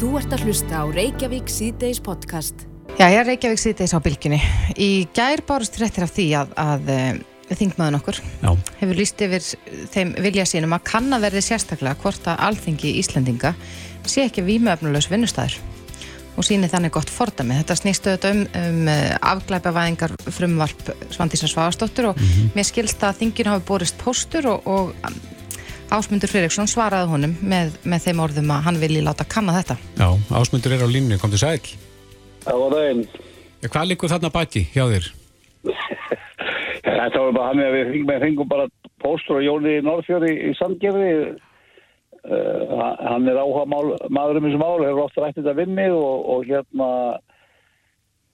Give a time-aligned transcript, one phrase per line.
[0.00, 2.62] Þú ert að hlusta á Reykjavík síðdeis podcast.
[2.96, 4.38] Já, ég er Reykjavík síðdeis á bylginni.
[4.80, 7.18] Í gær bárust fréttir af því að, að uh,
[7.50, 8.48] þingmaðun okkur Já.
[8.78, 9.44] hefur líst yfir
[9.92, 13.50] þeim vilja sínum að kanna verði sérstaklega hvort að alþingi Íslendinga
[14.08, 15.58] sé ekki vímuöfnulegs vinnustæður
[16.32, 17.58] og síni þannig gott fordami.
[17.60, 22.24] Þetta snýstu auðvitað um, um uh, afglæpavæðingar frumvarp Svandísar Svavastóttur og
[22.56, 24.96] mér skilst að þingin hafi borist póstur og, og
[25.90, 29.74] Ásmundur Friðriksson svaraði honum með, með þeim orðum að hann vilji láta kanna þetta.
[29.98, 30.06] Já,
[30.38, 31.58] ásmundur er á línni, kom til sæl.
[32.44, 33.00] Það var daginn.
[33.60, 35.08] Já, hvað likur þarna baki hjá þér?
[37.00, 38.68] Þetta var bara hann að við fengum, fengum bara
[39.02, 41.10] póstur og Jóni Norðfjörði í Sandgerði.
[42.20, 45.94] Uh, hann er áhuga mál, maður um þessu mál, hefur oft rætt þetta við mig
[45.96, 46.88] og, og hérna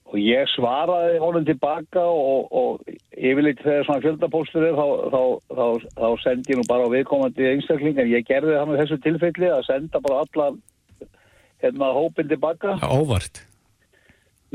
[0.07, 5.21] og ég svaraði honum tilbaka og, og yfirleitt þegar svona fjöldapóstur er þá, þá,
[5.57, 5.65] þá,
[5.97, 9.51] þá sendi ég nú bara á viðkomandi einstakling en ég gerði það með þessu tilfelli
[9.51, 10.47] að senda bara alla
[11.63, 12.77] hérna hópin tilbaka.
[12.79, 13.43] Já, óvart.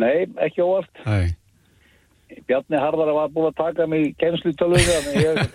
[0.00, 1.04] Nei, ekki óvart.
[1.04, 1.36] Æ.
[2.48, 5.42] Bjarni Harðara var búin að taka mig í kennslutöluðu þannig ég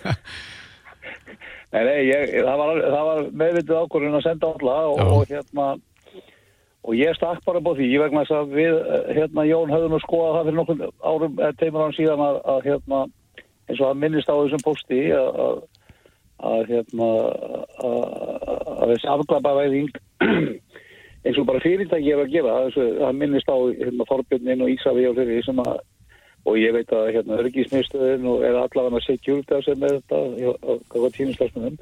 [1.68, 5.66] Nei, nei, ég, það var, var meðvitið ákvörðun að senda alla og, og hérna
[6.88, 9.96] og ég stakk bara búið því, ég vegna þess að við eh, hérna Jón höfðum
[9.98, 13.00] að skoða það fyrir nokkur árum, eða teimur án síðan að, að hérna,
[13.68, 15.60] eins og það minnist á þessum posti að, að,
[16.52, 17.10] að hérna
[17.90, 18.00] að,
[18.78, 19.92] að þessi afglapa væðing
[21.28, 25.20] eins og bara fyrirtæki er að gera það minnist á hérna, Þorbjörnin og Ísafi og
[25.20, 25.78] þeirri sem að
[26.48, 30.76] og ég veit að hérna örgismiðstöðin og er allavega að security að segja með þetta
[30.94, 31.78] hvað tímislagsmunum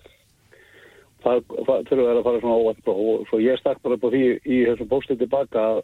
[1.26, 4.10] það, það þurfa að fara svona óvænt próf og svo ég stakk bara upp á
[4.14, 5.82] því í þessum póstið tilbaka að,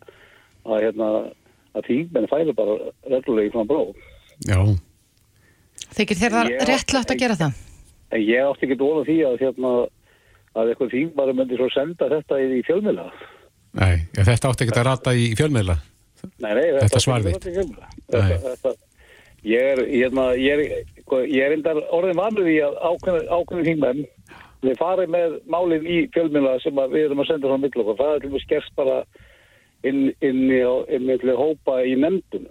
[0.70, 1.10] að hérna
[1.72, 2.78] að þingmenn færi bara
[3.12, 4.08] reglulegi frá próf
[4.48, 4.58] Já.
[5.92, 7.60] Þykir þér það Ég- réttlátt að gera það?
[8.12, 9.70] en ég átti ekki dóla því að hérna
[10.52, 13.06] að eitthvað þingmaður myndi svo senda þetta í, í fjölmiðla
[13.72, 15.74] Nei, þetta átti ekki að rata í fjölmiðla.
[16.44, 17.32] Nei, nei, Þetta átti svar ekki þitt.
[17.32, 17.86] að vera til fjölmiðla.
[18.12, 18.72] þetta, þetta,
[19.48, 20.60] ég er, hérna, ég er,
[21.32, 24.02] ég er orðin vanur því að ákveðin, ákveðin þingmenn
[24.62, 27.98] við farið með málið í fjölmiðla sem að við erum að senda frá mill okkur.
[27.98, 28.98] Það er til og með skerst bara
[29.88, 30.62] inn, inn, í,
[30.96, 32.46] inn í hópa í nefndum.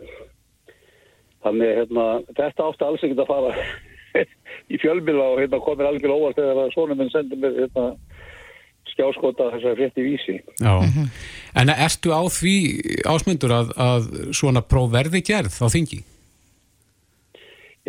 [1.42, 2.08] Þannig, hérna,
[2.38, 3.54] þetta átti alls ekkert að fara
[4.74, 7.88] í fjölmiðla og hérna komir algjör óvart þegar að svona minn sendir mér hérna,
[8.92, 10.38] skjáskota þessar frétti vísi.
[10.60, 10.76] Já.
[11.58, 12.56] En ertu á því
[13.08, 16.04] ásmundur að, að svona próf verði gerð á þingi?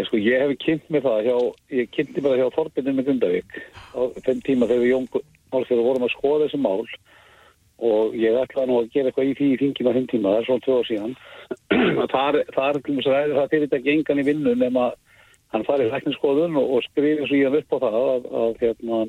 [0.01, 1.37] Ég sko, ég hef kynnt mér það hjá,
[1.77, 3.57] ég kynnti mér það hjá Þorbjörnum með Gundavík
[3.93, 5.09] á þeim tíma þegar við Jón
[5.53, 6.87] Málfjörður vorum að skoða þessi mál
[7.83, 10.39] og ég ætlaði nú að gera eitthvað í því í þinginu á þeim tíma, það
[10.39, 11.15] er svona tvö ár síðan.
[12.03, 14.89] Að þar, þar að ræði það fyrirtæki engan í vinnu nema
[15.53, 19.01] hann farið lækniskoðun og, og skrifir svo í hann upp á það að, að, hérna,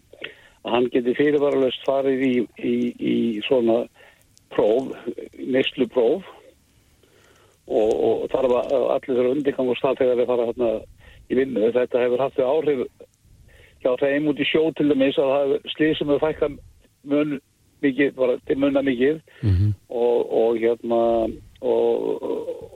[0.65, 3.15] að hann geti fyrirvaralust farið í, í, í
[3.47, 3.83] svona
[4.51, 4.91] próf,
[5.39, 6.27] neyslu próf
[7.73, 10.69] og, og þarf að allir þurfa undirgang og stað þegar við fara hérna
[11.29, 11.71] í vinnu.
[11.77, 12.83] Þetta hefur haft þau áhrif
[13.83, 16.51] hjá þeim út í sjó til dæmis að það hefur slísum að fækka
[17.11, 17.33] mun
[17.83, 19.19] mikið, bara til munna mikið.
[19.89, 21.01] Og, og hérna
[21.63, 22.23] og,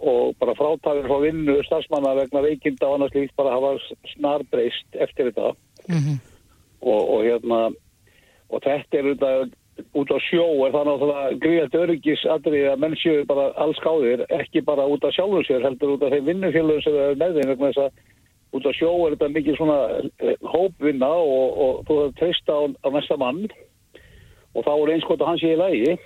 [0.01, 3.75] og bara frátafir frá vinnu starfsmanna vegna veikinda og annars líkt bara hafa
[4.15, 5.53] snarbreyst eftir þetta.
[6.81, 7.61] Og, og hérna
[8.47, 9.55] og þetta er auðvitað
[9.97, 14.63] út á sjó er það náttúrulega gríðast öryggisadrið að menn séu bara alls gáðir ekki
[14.65, 17.71] bara út af sjálfum sér heldur út af þeim vinnufélagum sem er með þeim vegna
[17.71, 22.07] þess að út á sjó er þetta mikið svona eh, hópvinna og, og þú þarf
[22.07, 23.43] að treysta á, á næsta mann.
[24.57, 25.97] Og þá er einskot að hann sé í lægi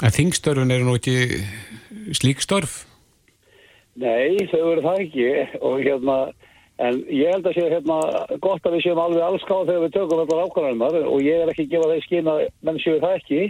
[0.00, 1.42] En þingstörfun eru nú ekki
[2.16, 2.86] slík störf?
[4.00, 5.26] Nei, þau eru það ekki.
[5.60, 6.16] Og hérna,
[6.80, 7.98] en ég held að sé hérna
[8.42, 11.66] gott að við séum alveg allskáð þegar við tökum allar ákvarðanar og ég er ekki
[11.66, 12.36] að gefa þeir skýna
[12.66, 13.42] menn séu það ekki.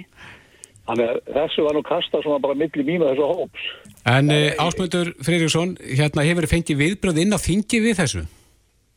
[0.90, 3.70] Þannig að þessu var nú kasta svona bara milli og þessu hóps.
[4.10, 8.26] En uh, ásmundur Freyriksson, hérna hefur þið fengið viðbröð inn á þingi við þessu?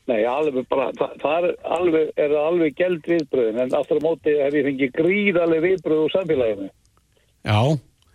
[0.10, 4.34] Nei, alveg bara, það, það er alveg, er alveg gæld viðbröðin en aftur á móti
[4.36, 6.68] hef ég fengið gríðarlega viðbröð úr samfélaginu.
[7.44, 7.60] Já,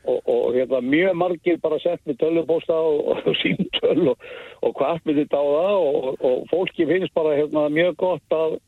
[0.08, 4.26] og, og hérna, mjög margir bara sett með tölvupósta og, og síntöl og,
[4.64, 8.58] og hvað með þetta á það og, og fólki finnst bara hérna, mjög gott að,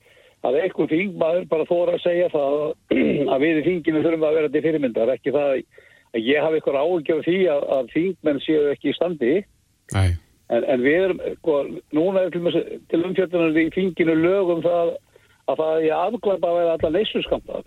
[0.46, 2.58] að eitthvað þingmaður bara þóra að segja það
[3.34, 5.14] að við í þinginu þurfum að vera til fyrirmyndar.
[5.16, 5.54] Ekki það
[6.10, 9.38] að ég hafi eitthvað áhugjör því að, að þingmenn séu ekki í standi.
[9.90, 10.10] Nei.
[10.54, 11.54] en, en við erum, sko,
[11.96, 14.92] núna er til, umfjörðunar í þinginu lögum það
[15.50, 17.62] að það er afglæpa að vera allar leysuskamta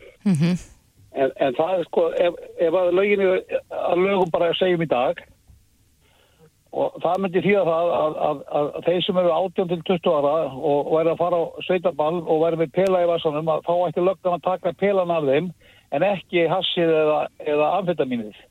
[1.13, 3.30] en, en það er sko ef, ef að löginu
[3.69, 5.21] að lögum bara segjum í dag
[6.74, 10.15] og það myndi því að það að, að, að, þeir sem eru 18 til 20
[10.18, 10.31] ára
[10.71, 14.06] og, er að fara á sveitaball og verður með pela í vassanum að þá ætti
[14.07, 15.51] löggan að taka pelan af þeim
[15.94, 18.42] en ekki hassið eða, eða amfetamínið.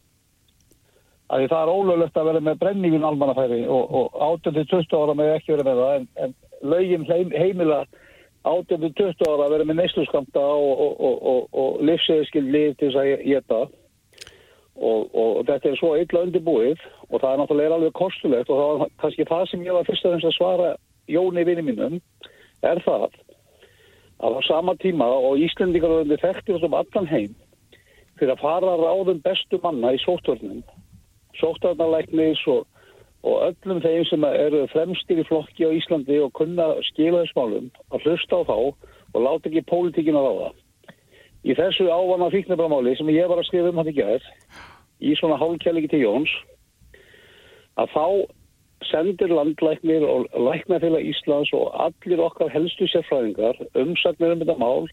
[1.32, 5.66] Það er ólöglegt að vera með brenningin almannafæri og, og 18-20 ára með ekki vera
[5.66, 6.34] með það en, en
[6.74, 7.82] lögin heim, heimila
[8.42, 13.60] 18-20 ára að vera með neysluskamta og, og, og livsseðiskild lið til þess að geta
[14.82, 16.80] og þetta er svo illa undirbúið
[17.10, 20.08] og það er náttúrulega alveg kostulegt og það var kannski það sem ég var fyrst
[20.08, 20.72] að svara
[21.10, 21.98] Jóni vinni mínum
[22.62, 23.10] er það
[24.22, 27.34] að á sama tíma og Íslendingar og þekktir þessum allan heim
[28.18, 30.62] fyrir að fara ráðum bestu manna í sóttvörnum
[31.40, 32.66] sóttvarnarleiknis og,
[33.22, 37.70] og öllum þeim sem eru fremstir í flokki á Íslandi og kunna skila þess málum
[37.94, 38.56] að hlusta á þá
[39.12, 40.50] og láta ekki pólitíkin að ráða
[41.42, 44.26] í þessu ávana fíknabramáli sem ég var að skrifa um hann í gerð
[45.02, 46.34] í svona hálfkjæliki til Jóns
[47.80, 48.06] að þá
[48.90, 54.88] sendir landlæknir og læknafélag Íslands og allir okkar helstu sérfræðingar umsagnir um þetta mál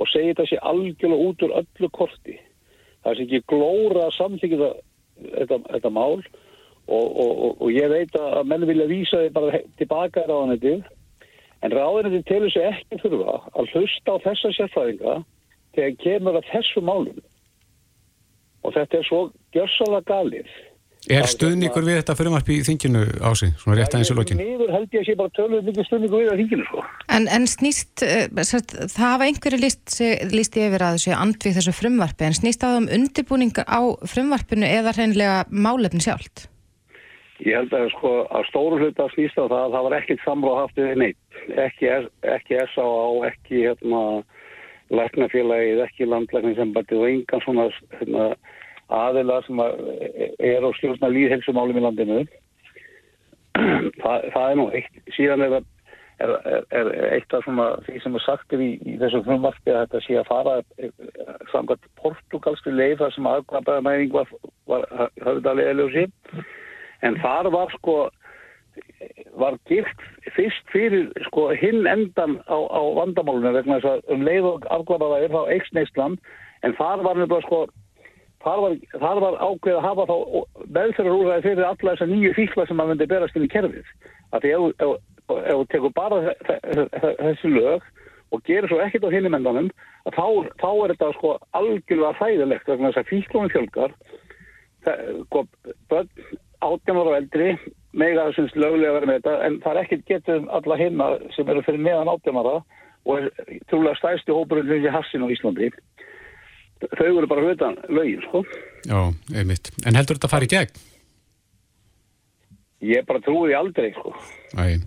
[0.00, 2.36] og segir þetta sé algjörlega út úr öllu korti.
[3.04, 4.70] Það sé ekki glóra að samþykja
[5.38, 6.20] þetta, þetta mál
[6.86, 10.80] og, og, og, og ég veit að menn vilja vísa þið bara tilbaka í ráðanetið
[11.60, 15.18] en ráðanetið telur sér ekki þurfa að hlusta á þessa sérfræðinga
[15.76, 17.22] þegar kemur að þessu málum
[18.60, 19.22] og þetta er svo
[19.54, 20.58] gjörsalega galið
[21.08, 24.40] Er stuðningur við þetta fyrirmarp í þinginu ási, svona rétt aðeins í lokin?
[24.40, 26.82] Nýður held ég að sé bara tölur mikið stuðningur við það þinginu svo.
[27.16, 29.96] En, en snýst, uh, það hafa einhverju líst,
[30.28, 33.80] líst yfir að þessu andvið þessu frumvarpi, en snýst það um undirbúningar á
[34.12, 36.49] frumvarpinu eða hreinlega málefni sjálft?
[37.40, 40.58] Ég held að sko að stóru hluta snýst á það að það var ekkit samráð
[40.58, 41.88] haft við neitt, ekki,
[42.34, 43.30] ekki S.A.A.
[43.30, 44.02] ekki hérna
[44.90, 47.66] læknafélagið, ekki landlækningsembætið og engan svona
[47.96, 48.28] hérna
[48.90, 52.22] aðila sem er á stjórna líðhelsumálum í landinu.
[53.54, 55.02] Það, það er nú eitt.
[55.14, 55.56] Síðan er,
[56.20, 56.32] er,
[56.76, 57.46] er eitt af
[57.86, 60.92] því sem er sagtir í, í þessu frumvarfi að þetta sé að fara eh,
[61.52, 64.32] samkvæmt portugalski leið þar sem aðkvæmbaðamæðing var,
[64.70, 64.88] var
[65.24, 66.10] höfðalið eljósi
[67.06, 67.98] en þar var sko
[69.40, 70.02] var gift
[70.36, 75.20] fyrst fyrir sko hinn endan á, á vandamálunum vegna þess að um leið og afkvæmbaða
[75.24, 76.18] er þá eiksneisland
[76.66, 77.62] en þar var nefnilega sko
[78.44, 80.16] þar var, þar var ákveð að hafa þá
[80.76, 83.88] meðferðarúræði fyrir alla þessar nýju fíkla sem maður myndi berast inn í kerfið.
[84.32, 84.92] Af því ef
[85.30, 86.34] þú tekur bara
[87.20, 87.88] þessi lög
[88.30, 89.70] og gerir svo ekkert á hinnumendanum,
[90.14, 90.26] þá,
[90.62, 93.96] þá er þetta sko algjörlega þæðilegt vegna þess að fíklunum fjölgar,
[95.26, 95.44] sko,
[95.90, 96.12] börn,
[96.60, 97.54] átjánar og eldri,
[97.92, 101.64] mega þessums lögulega verið með þetta, en það er ekkert getur alla hinna sem eru
[101.66, 102.60] fyrir meðan átjánara
[103.08, 103.30] og er
[103.70, 105.70] trúlega stæsti hópurinn fyrir hassin á Íslandi
[106.88, 108.44] þau eru bara hlutan lögin sko.
[108.88, 109.00] Já,
[109.36, 109.72] einmitt.
[109.86, 110.78] En heldur þetta að fara í gegn?
[112.90, 114.14] Ég bara trúi aldrei sko.
[114.56, 114.86] En,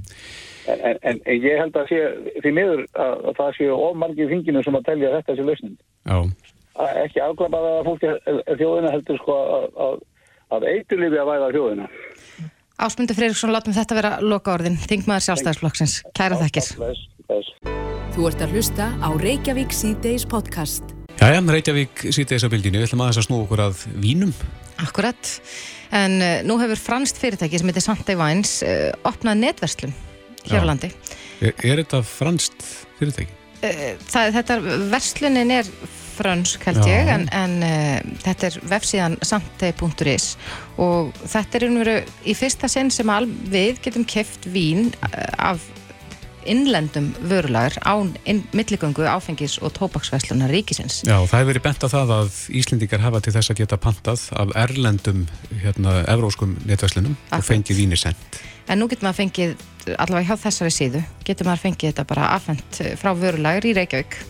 [0.73, 1.99] en, en, en ég held að sé
[2.41, 5.77] því miður að, að það séu ofmargið finginu sem að telja þetta sem lausnin.
[6.09, 6.17] Já.
[6.73, 8.13] Að ekki afklapaða að fólki
[8.57, 9.99] þjóðina heldur sko að, að,
[10.53, 11.91] að eiturlifi að væða þjóðina.
[12.83, 14.79] Ásmundur Freiriksson, látum þetta vera loka orðin.
[14.81, 15.99] Þingmaður sjálfstæðisflokksins.
[16.17, 16.71] Kæra þakkir.
[18.13, 20.93] Þú ert að hlusta á Reykjavík C-Days podcast.
[21.21, 24.33] Jæja, Reykjavík þess að bildinu, við ætlum aðeins að snú okkur að vínum.
[24.83, 25.29] Akkurat,
[25.93, 29.93] en uh, nú hefur franst fyrirtæki sem heitir Santa Vines uh, opnað netverslun
[30.49, 30.89] hér á landi.
[31.39, 32.65] Er, er þetta franst
[32.97, 33.37] fyrirtæki?
[33.61, 34.57] Uh, það, þetta
[34.91, 35.69] verslunin er
[36.13, 36.89] fransk held Já.
[36.93, 40.33] ég, en, en þetta er vefsíðan sante.is
[40.81, 43.13] og þetta er einhverju í fyrsta sinn sem
[43.53, 44.91] við getum keft vín
[45.37, 45.63] af
[46.45, 48.13] innlendum vörulagur án
[48.51, 51.01] milligöngu áfengis og tópaksvæslunar ríkisins.
[51.07, 54.25] Já, það hefur verið bent að það að Íslendingar hafa til þess að geta pantað
[54.39, 55.25] af erlendum,
[55.63, 58.41] hérna, evróskum netvæslunum og fengið víni sendt.
[58.67, 59.55] En nú getur maður fengið,
[59.97, 64.21] allavega hjá þessari síðu, getur maður fengið þetta bara afhengt frá vörulagur í Reykjavík.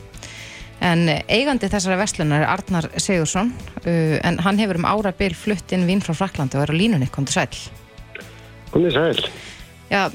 [0.84, 3.54] En eigandi þessari veslunar er Arnar Sigursson,
[3.86, 6.80] uh, en hann hefur um ára byl flutt inn vín frá Fraklandi og er á
[6.82, 7.64] línunni, kom til sæl.
[8.74, 9.24] Kom til sæl
[9.94, 10.10] já,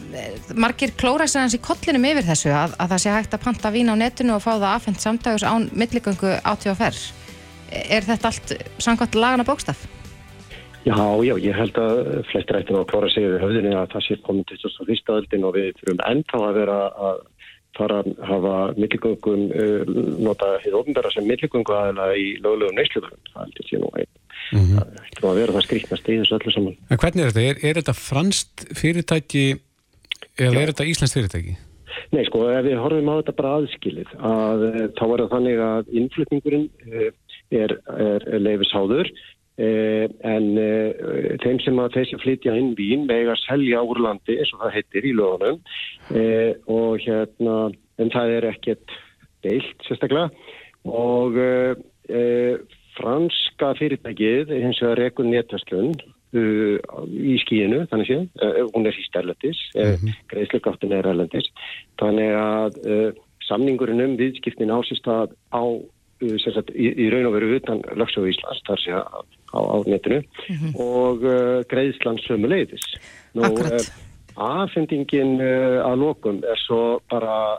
[0.55, 3.71] margir klóra sér hans í kollinum yfir þessu að, að það sé hægt að panta
[3.75, 6.83] vín á netinu og fá það aðfendt samdags án milligöngu átíð
[7.69, 9.83] Er þetta allt samkvæmt lagana bókstaf?
[10.87, 14.17] Já, já, ég held að flestir ættin á klóra sig yfir höfðinu að það sé
[14.25, 17.19] komin til þess að fyrsta öldin og við þurfum ennþá að vera að
[17.79, 19.93] fara að hafa milligöngum uh,
[20.29, 23.23] nota hér ofnbæra sem milligöngu aðeina í löglegum neysluðurum.
[23.33, 24.09] Það heldur sé nú að
[24.49, 25.01] Mm -hmm.
[25.19, 26.77] það að vera það skrítnast í þessu öllu saman.
[26.89, 27.43] En hvernig er þetta?
[27.49, 29.59] Er, er þetta franst fyrirtæki
[30.39, 30.61] Eða Já.
[30.61, 31.57] er þetta Íslands fyrirtæki?
[32.15, 35.63] Nei, sko, ef við horfum á þetta bara aðskilið, að eh, þá er það þannig
[35.67, 37.09] að innflutningurinn eh,
[37.59, 39.25] er, er leifisháður eh,
[39.59, 40.45] en
[41.43, 44.75] þeim sem að þessi flytja inn vín vega að selja úr landi, eins og það
[44.77, 45.59] heitir í lögunum.
[46.71, 47.57] Og hérna,
[47.99, 48.95] en það er ekkert
[49.43, 50.31] deilt sérstaklega.
[50.89, 52.61] Og uh,
[52.99, 55.93] franska fyrirtækið hins vegar rekun néttastlun
[56.37, 56.77] uh,
[57.09, 60.19] í skíinu, þannig séð, uh, hún er síst erlendis, mm -hmm.
[60.33, 61.51] greiðslugáttin er erlendis,
[62.01, 63.11] þannig að uh,
[63.49, 68.33] samningurinn um viðskiptin ásist að á, uh, sagt, í, í raun og veru utan lögsögu
[68.33, 70.73] Íslands, þar sé að á, á netinu mm -hmm.
[70.81, 72.85] og uh, greiðslan sömu leiðis.
[73.35, 73.93] Nú, Akkurat.
[74.39, 75.41] Aðfendingin
[75.83, 77.59] að lokum er svo bara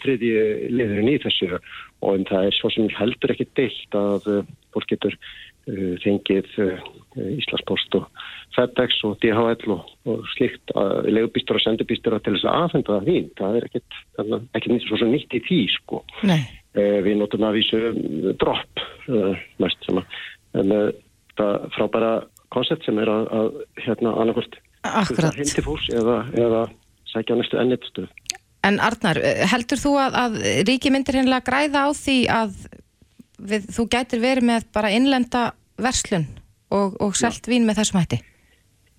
[0.00, 1.58] þriðji liðurinn í þessu
[2.00, 6.76] og um það er svo sem heldur ekki deilt að fólk getur uh, fengið uh,
[7.16, 8.10] Íslandspost og
[8.56, 13.08] FedEx og DHL og, og slikt að legubýstur og sendubýstur til þess að aðfenda það
[13.08, 13.30] þín.
[13.40, 16.02] Það er ekkert, ekkert nýtt, svo nýtt í því sko.
[16.28, 16.40] Nei.
[16.76, 17.82] Uh, við notum að vísu
[18.40, 18.86] dropp
[19.62, 20.88] mest sem að
[21.40, 22.12] það frábæra
[22.54, 24.58] koncept sem er að, að hérna annarkort
[25.36, 26.62] hindi fús eða, eða
[27.10, 28.08] sækja næstu ennitstuð.
[28.66, 29.18] En Arnar,
[29.50, 32.56] heldur þú að, að ríki myndir hennilega græða á því að
[33.38, 35.44] við, þú gætir verið með bara innlenda
[35.82, 36.26] verslun
[36.74, 38.20] og, og selt vín með þessum hætti?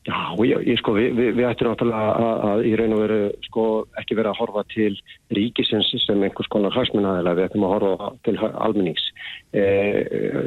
[0.08, 3.18] Já, ég, ég sko, við, við, við ættum náttúrulega að, að í raun og veru
[3.44, 3.64] sko
[4.00, 4.94] ekki vera að horfa til
[5.36, 9.04] ríkisins sem einhvers konar hagsmunnaðilega, við ættum að horfa til almennings.
[9.52, 9.66] E,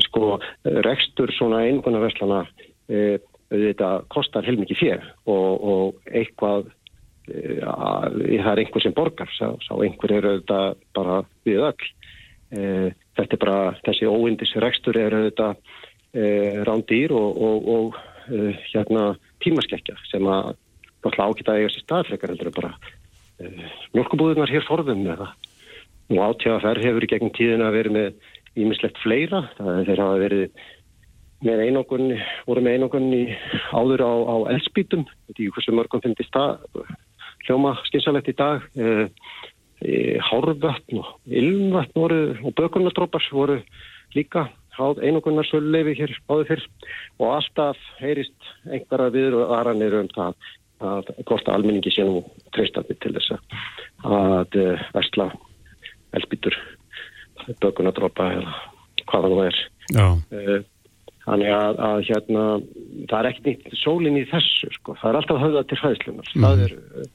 [0.06, 0.38] sko,
[0.88, 2.40] rekstur svona einhverna verslana,
[2.88, 3.20] e,
[3.52, 6.72] þetta kostar heilmikið fér og, og eitthvað,
[7.28, 10.60] e, að, það er einhver sem borgar, sá, sá einhver eru þetta
[10.96, 11.90] bara við öll.
[12.48, 12.68] E,
[13.20, 15.52] þetta er bara, þessi óindis rekstur er þetta
[16.16, 16.30] e,
[16.64, 18.06] rándýr og, og, og
[18.70, 19.10] hérna
[19.44, 20.56] tímaskekkja sem að
[21.04, 22.74] ágita eiga sér staðfrekar heldur bara
[23.40, 23.48] e,
[23.96, 25.30] mjölkubúðunar hér forðum eða
[26.10, 30.64] nú átjáðaferð hefur í gegnum tíðina verið með ímislegt fleira, það þeir hafa verið
[31.46, 32.08] með einokun,
[32.48, 33.22] voru með einokun í
[33.72, 36.82] áður á, á elspítum, þetta er í hversu mörgum finnist það.
[37.46, 38.66] Hljóma skynsalegt í dag.
[38.76, 39.06] Eða
[40.28, 43.60] hárvötn og ilmvötn voru og bökunardrópar voru
[44.12, 44.50] líka
[44.80, 46.64] háð einogunnarsöluleifi hér áður fyrr
[47.20, 52.22] og alltaf heyrist einhverja aðranir um það að gósta almenningi sé nú
[52.56, 55.28] treystandi til þess að uh, versla
[56.16, 56.56] elspítur
[57.60, 58.54] bökunardrópa eða
[59.10, 59.58] hvaða nú er
[60.00, 60.60] uh,
[61.26, 62.44] þannig að, að hérna
[63.10, 64.96] það er ekkert nýtt sólinn í þessu sko.
[65.02, 66.46] það er alltaf höfða til hræðslunar mm.
[66.46, 67.12] það er uh,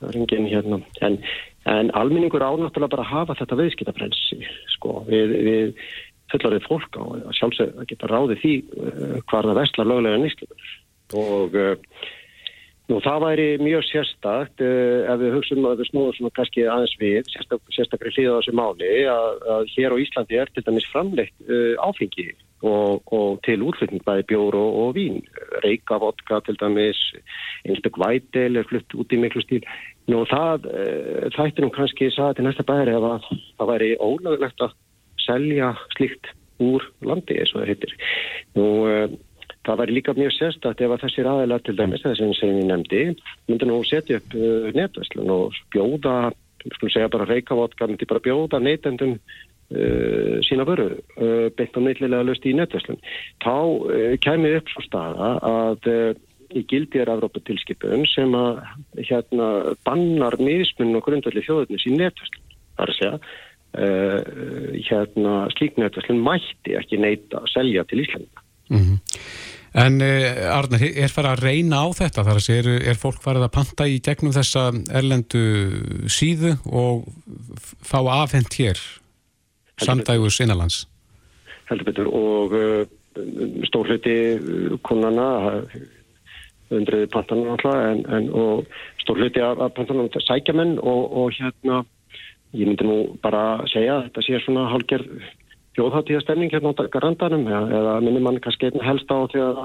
[0.00, 1.20] það er engin hérna en
[1.66, 4.36] En alminningur ánáttúrulega bara hafa þetta viðskiptafrensi,
[4.76, 5.86] sko, við, við
[6.32, 10.70] fullarið fólk á að sjálfsög að geta ráði því uh, hvar það vestlar löglega nýstlumur.
[11.16, 11.74] Og uh,
[12.90, 16.96] nú það væri mjög sérstakt uh, ef við hugsaum að við snúðum svona kannski aðeins
[17.02, 21.54] við, sérstak, sérstaklega hlýða þessu máli, að, að hér á Íslandi er til dæmis framleitt
[21.82, 22.30] áfengi
[22.64, 25.20] og, og til útflutning bæði bjór og, og vín
[25.64, 27.00] reyka, vodka til dæmis
[27.66, 29.66] einstök vætel er flutt út í miklu stíl
[30.06, 30.82] Nú það e,
[31.34, 34.76] þættir nú kannski sagði til næsta bæri að það væri ólögulegt að
[35.26, 37.96] selja slíkt úr landi eins og það hittir
[38.56, 38.94] Nú e,
[39.66, 42.70] það væri líka mjög sérstætt ef að þessir aðeila til dæmis þess að sem ég
[42.70, 43.02] nefndi
[43.50, 46.16] myndi nú setja upp e, netvæslan og bjóða,
[46.76, 49.18] skulum segja bara reyka, vodka myndi bara bjóða neytendum
[49.66, 53.00] Uh, sína vöru uh, beint á neitlilega löst í netverslun.
[53.42, 55.88] Þá uh, kemur upp svo staða að
[56.54, 58.60] í gildi er Afrópatilskipun sem að
[59.08, 59.48] hérna
[59.82, 62.54] bannar mismunum og grundvalli þjóðurnis í netverslun.
[62.78, 63.18] Þar að segja
[63.76, 68.44] hérna slík netverslun mætti ekki neita að selja til Íslanda.
[68.70, 68.98] Mm -hmm.
[69.76, 72.24] En Arnar, er farið að reyna á þetta?
[72.24, 75.42] Þar að segja, er, er fólk farið að panta í gegnum þessa erlendu
[76.08, 77.04] síðu og
[77.84, 78.80] fá afhengt hér
[79.76, 80.86] samdægus innanlands?
[81.68, 82.08] Heldur betur.
[82.08, 82.86] Og uh,
[83.68, 85.28] stór hluti uh, konana
[86.74, 88.64] undriði pantanum alltaf en, en og
[89.02, 91.84] stór hluti af, af pantanum sækjamenn og, og hérna
[92.52, 95.10] ég myndi nú bara segja að þetta sé svona hálgerð
[95.76, 99.60] fjóðháttíðastemning hérna á garandanum eða, eða minnum mann kannski einn helst á því að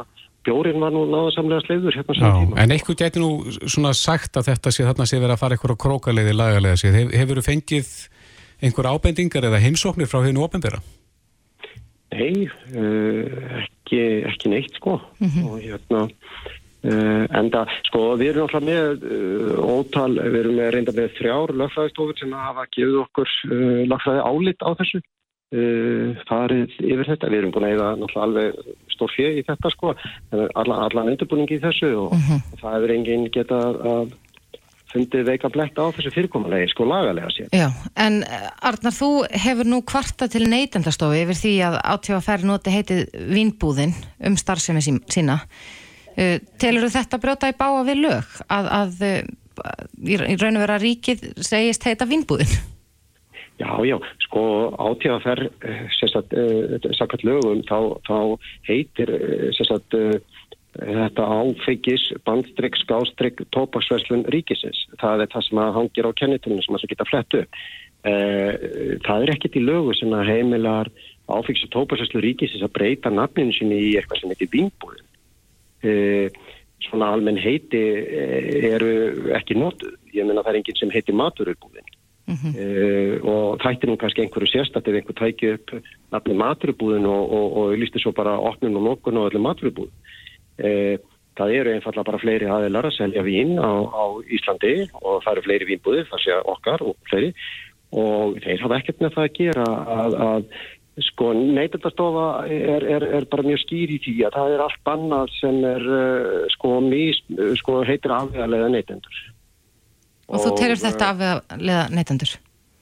[0.46, 2.32] bjórin var nú náðasamlega sleiður hérna Já,
[2.64, 3.32] En eitthvað getur nú
[3.70, 6.98] svona sagt að þetta sé þarna sé verið að fara eitthvað á krókaleiði lagalega séð,
[7.14, 7.92] hefur þú fengið
[8.62, 10.82] einhver ábendingar eða heimsóknir frá hennu ofnbæra?
[12.12, 15.46] Nei, uh, ekki, ekki neitt sko mm -hmm.
[15.48, 16.10] og hérna
[16.88, 21.56] uh, enda, sko við erum alltaf með uh, ótal, við erum með reynda með þrjár
[21.62, 23.34] lögfræðistofur sem hafa gefið okkur
[23.92, 25.04] lögfræði álit á þessu
[26.30, 28.60] farið yfir þetta, við erum búin að eiga alveg
[28.94, 29.92] stór fjö í þetta sko,
[30.32, 32.46] allan, allan endurbúningi í þessu og mm -hmm.
[32.62, 34.14] það hefur enginn getað að
[34.92, 37.52] fundið veika bletta á þessu fyrirkomalegi, sko lagalega sér.
[37.56, 39.12] Já, en eh, Arnar, þú
[39.46, 43.96] hefur nú kvarta til neytendastofi yfir því að átjóðafæri noti heitið Vínbúðin
[44.28, 45.42] um starfsemi sína.
[46.22, 49.22] Uh, telur þetta brjóta í báa við lög að, að uh,
[50.06, 52.51] í raun og vera ríkið segist heita Vínbúðin?
[53.62, 53.94] Já, já,
[54.25, 54.44] sko
[54.82, 55.51] átíðaferð,
[55.94, 58.18] sérstaklega sakart lögum, þá, þá
[58.66, 59.12] heitir
[59.54, 60.22] sérstaklega
[60.80, 64.86] þetta áfengis, bandstrygg, skástrygg, tópaksverslun ríkisins.
[65.01, 67.44] Það er það sem að hangir á kennitunum sem að það geta flettu.
[69.06, 70.92] Það er ekkit í lögu sem að heimilar
[71.28, 75.08] áfengis og tópaksverslun ríkisins að breyta nafninu sinni í eitthvað sem heitir vínbúðin.
[76.82, 77.80] Svona almenn heiti
[78.72, 78.92] eru
[79.38, 79.98] ekki notuð.
[80.14, 81.90] Ég menna það er enginn sem heitir maturubúðin.
[82.32, 82.54] Mm -hmm.
[82.64, 85.72] uh, og þættir nú kannski einhverju sérstatt ef einhver tæki upp
[86.12, 89.98] nafni maturubúðin og, og, og lísti svo bara opnum og nokkun og allir maturubúðin
[90.64, 90.98] uh,
[91.38, 94.04] það eru einfallega bara fleiri aðeinar að selja vín á, á
[94.38, 97.34] Íslandi og það eru fleiri vínbúðir, það sé okkar og fleiri
[97.92, 99.66] og þeir hafa ekkert með það að gera
[99.98, 100.44] að, að
[101.00, 105.36] sko neytendastofa er, er, er bara mjög skýr í því að það er allt bannað
[105.38, 107.21] sem er uh, sko, mis,
[107.62, 109.21] sko heitir afvegarlega neytendur
[110.31, 112.33] Og þú telur þetta af að leða neytendur?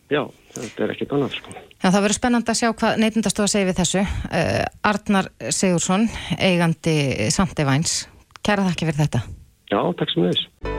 [0.09, 0.21] Já,
[0.55, 1.55] þetta er ekkit annað sko.
[1.79, 4.03] Já, það verður spennand að sjá hvað neytendastofa segir við þessu.
[4.29, 6.05] Uh, Arnar Sigursson,
[6.37, 6.97] eigandi
[7.33, 8.03] Sandevæns,
[8.45, 9.23] kæra þakki fyrir þetta.
[9.69, 10.77] Já, takk sem þess.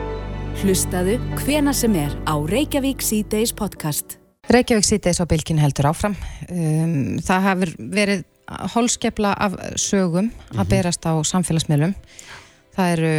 [0.61, 4.20] Hlustaðu hvena sem er á Reykjavík C-Days podcast.
[4.49, 6.15] Reykjavík C-Days á bylgin heldur áfram.
[6.49, 8.23] Um, það hefur verið
[8.73, 11.93] holskepla af sögum að berast á samfélagsmiðlum.
[12.75, 13.13] Það eru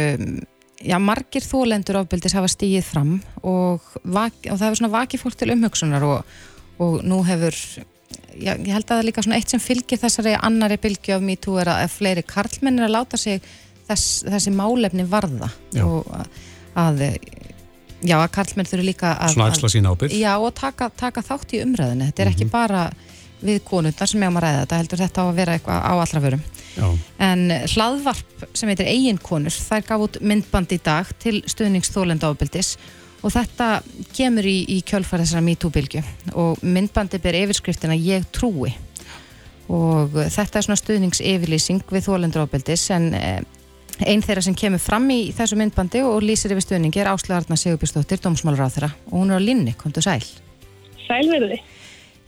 [0.83, 5.39] já, margir þólendur ofbildis hafa stíið fram og, vak, og það hefur svona vakið fólk
[5.39, 6.37] til umhugsunar og,
[6.83, 10.35] og nú hefur já, ég held að það er líka svona eitt sem fylgir þessari
[10.37, 13.41] annari bylgi af MeToo er að fleiri karlmenn er að láta sig
[13.87, 15.85] þess, þessi málefni varða Já.
[15.87, 16.09] og
[16.79, 17.05] að
[18.03, 20.15] já, að karlmenn þurfi líka að, Svona axla sína ábyrgð.
[20.19, 22.83] já, og taka, taka þátt í umræðinu þetta er ekki bara
[23.43, 25.93] við konundar sem ég á að ræða þetta heldur þetta á að vera eitthvað á
[25.99, 26.43] allra vörum.
[26.73, 26.85] Já,
[27.19, 27.41] En
[27.73, 32.77] hlaðvarp sem heitir eiginkonur, þær gaf út myndband í dag til stuðningsþólenda ábyldis
[33.23, 33.67] og þetta
[34.15, 36.01] kemur í, í kjölfar þessara MeToo-bylgju
[36.39, 38.73] og myndbandi ber yfirskriftina Ég trúi.
[39.71, 43.39] Og þetta er svona stuðningsyfirlýsing við þólendur ábyldis en eh,
[44.01, 47.57] einn þeirra sem kemur fram í þessu myndbandi og lýsir yfir stuðningi er Ásla Arna
[47.59, 50.23] Sigurbjörnsdóttir, dómsmálur á þeirra og hún er á linni, komdu sæl.
[51.05, 51.59] Sælverði.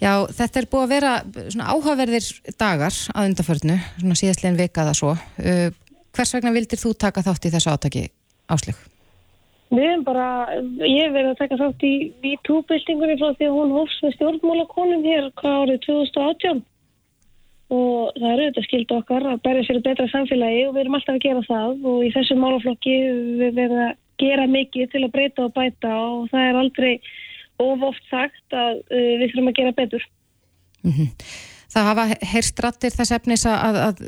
[0.04, 1.14] Já, þetta er búið að vera
[1.54, 2.28] svona áhugaverðir
[2.60, 5.16] dagar að undarförnu, svona síðastlegin vikaða svo.
[5.40, 5.72] Uh,
[6.16, 8.06] hvers vegna vildir þú taka þátt í þessu átaki
[8.52, 8.78] áslug?
[9.74, 10.28] Við erum bara,
[10.86, 15.32] ég verið að taka þátt í MeToo-byltingunni frá því að hún hófs með stjórnmálakonum hér
[15.42, 16.62] hvað árið 2018
[17.74, 21.16] og það eru þetta skild okkar að berja fyrir betra samfélagi og við erum alltaf
[21.16, 22.98] að gera það og í þessu málaflokki
[23.42, 26.92] við verðum að gera mikið til að breyta og bæta og það er aldrei
[27.64, 30.08] of oft sagt að uh, við þurfum að gera betur.
[31.76, 34.04] Það hafa heyrst rattir þess efnis að, að,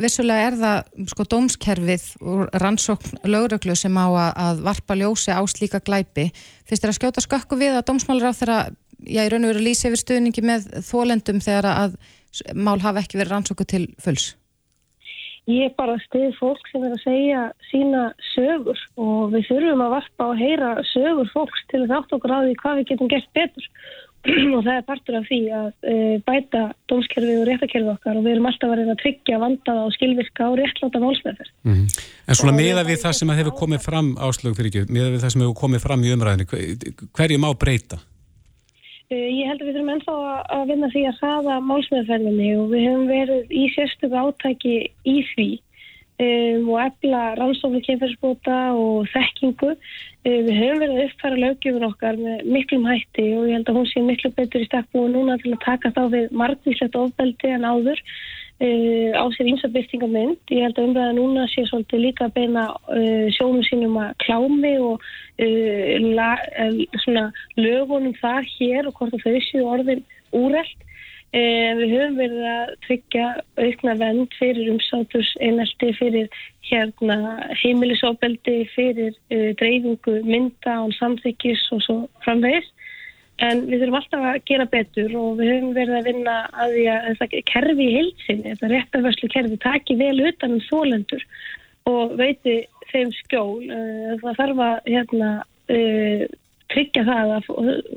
[0.00, 5.42] vissulega er það sko dómskerfið og rannsókn lögröklu sem á að, að varpa ljósi á
[5.50, 6.30] slíka glæpi.
[6.64, 8.60] Fyrst er að skjóta skökku við að dómsmálur á þeirra,
[9.04, 12.00] já, í raun og veru lýsi yfir stuðningi með þólendum þegar að
[12.54, 14.34] mál hafa ekki verið rannsóku til fulls.
[15.50, 17.40] Ég er bara stið fólk sem er að segja
[17.70, 18.02] sína
[18.34, 22.38] sögur og við þurfum að varpa og heyra sögur fólks til að þátt okkur á
[22.44, 23.66] því hvað við getum gert betur
[24.54, 26.62] og það er partur af því að uh, bæta
[26.92, 30.50] dómskerfið og réttakerfið okkar og við erum alltaf að reyna að tryggja vandaða og skilvirka
[30.52, 31.52] og réttláta málsmeðferð.
[31.64, 31.86] Mhm.
[32.28, 35.32] En svona miða við það sem hefur komið fram áslög fyrir ekki, miða við það
[35.34, 37.98] sem hefur komið fram í umræðinu, hver- hverju má breyta?
[39.10, 40.12] Uh, ég held að við þurfum ennþá
[40.54, 45.46] að- vinna því að hraða málsmeðferðinni og við hefum verið í sérstöku átæki í því
[46.22, 49.72] um, og efla rannsóknu kynferðsbóta og þekkingu.
[49.74, 53.80] Uh, við höfum verið að uppfæra löggjöfun okkar með miklum hætti og ég held að
[53.80, 57.66] hún sé miklu betur í stakku núna til að taka þá við margvíslegt ofbeldi en
[57.66, 58.04] áður
[58.60, 60.38] uh, á sér ímsa byrtingamind.
[60.52, 64.74] Ég held að umræða núna sé svolítið líka að beina uh, sjónum sínum að klámi
[64.84, 66.30] og uh, la,
[67.04, 70.86] svona lögunum það hér og hvort þau séu orðin úrelt.
[71.30, 76.26] Við höfum verið að tryggja aukna vend fyrir umsáturs einelti, fyrir
[76.66, 79.14] hérna heimilisofbeldi, fyrir
[79.60, 81.96] dreifingu mynda án samþykkis og svo
[82.26, 82.66] framvegis.
[83.40, 86.84] En við þurfum alltaf að gera betur og við höfum verið að vinna að því
[86.92, 91.24] að þetta kerfi í heilsinni, þetta réttarvörslu kerfi, taki vel utan um þólendur
[91.88, 92.58] og veiti
[92.90, 93.64] þeim skjól.
[93.64, 95.30] Uh, það þarf að hérna,
[95.72, 96.26] uh,
[96.70, 97.48] tryggja það að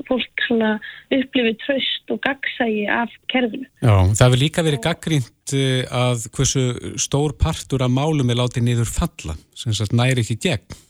[0.08, 0.70] fólk svona
[1.14, 3.68] upplifi tröst og gagsægi af kerfinu.
[3.84, 6.64] Já, það hefur líka verið gaggrínt eh, að hversu
[7.00, 10.82] stór partur af málum er látið niður falla, sem næri ekki gegn.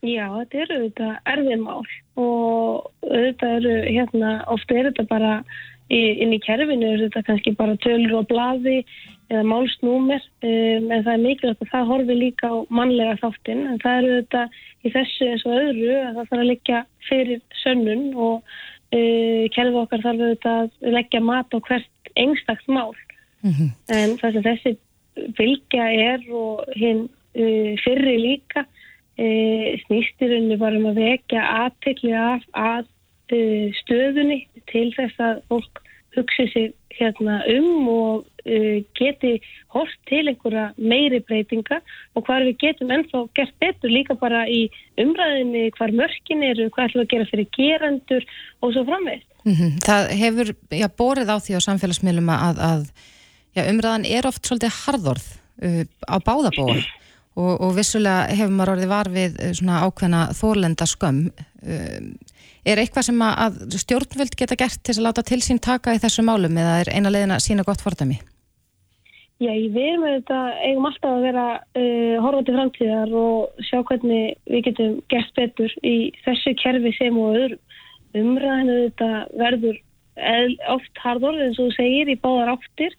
[0.00, 1.82] Já, þetta eru þetta erfið mál
[2.20, 5.32] og þetta eru hérna, ofta er þetta bara
[5.90, 8.78] inn í kerfinu, er þetta kannski bara tölur og blaði
[9.30, 13.78] eða málsnúmer um, en það er mikilvægt að það horfi líka á mannlega þáttinn en
[13.82, 14.42] það eru þetta
[14.80, 19.80] í þessu eins og öðru að það þarf að liggja fyrir sönnun og uh, kerfið
[19.84, 22.94] okkar þarf auðvitað að leggja mat á hvert einstakt mál.
[23.92, 24.72] En það sem þessi
[25.38, 28.66] fylgja er og hinn uh, fyrri líka
[29.20, 32.84] uh, snýstirunni bara um að vekja aðtekli af að
[33.34, 35.82] uh, stöðunni til þess að fólk
[36.16, 39.36] hugsi sig hérna um og uh, geti
[39.74, 41.80] hort til einhverja meiri breytinga
[42.16, 44.64] og hvar við getum ennþá gert betur líka bara í
[45.00, 48.26] umræðinni hvar mörkin eru, hvað ætlum að gera fyrir gerendur
[48.60, 49.26] og svo framvegð.
[49.44, 49.76] Mhm.
[49.86, 52.82] Það hefur já, borið á því á samfélagsmiðlum að, að
[53.56, 55.28] já, umræðan er oft svolítið harðorð
[55.62, 56.80] uh, á báðabóa
[57.38, 61.22] og, og vissulega hefur maður orðið var við uh, svona ákveðna þórlenda skömm.
[61.60, 62.10] Uh,
[62.68, 66.24] er eitthvað sem að, stjórnvöld geta gert til að láta til sín taka í þessu
[66.26, 68.18] málum eða er eina leiðin að sína gott fordæmi?
[69.40, 74.34] Já, við erum auðvitað, eigum alltaf að vera uh, horfa til framtíðar og sjá hvernig
[74.50, 75.94] við getum gert betur í
[76.26, 77.62] þessu kerfi sem og öðrum.
[78.20, 79.78] Umræðinu auðvitað verður
[80.74, 82.96] oft harðorð eins og þú segir í báðar áttir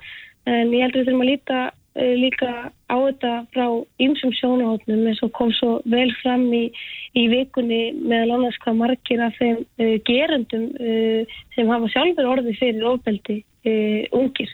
[0.49, 1.59] en ég heldur við þurfum að líta
[1.95, 3.65] líka á þetta frá
[3.99, 6.69] ymsum sjónahóttnum eins og kom svo vel fram í,
[7.19, 12.55] í vikunni meðal annars hvað margir af þeim uh, gerendum uh, sem hafa sjálfur orði
[12.59, 14.51] fyrir ofbeldi uh, ungir.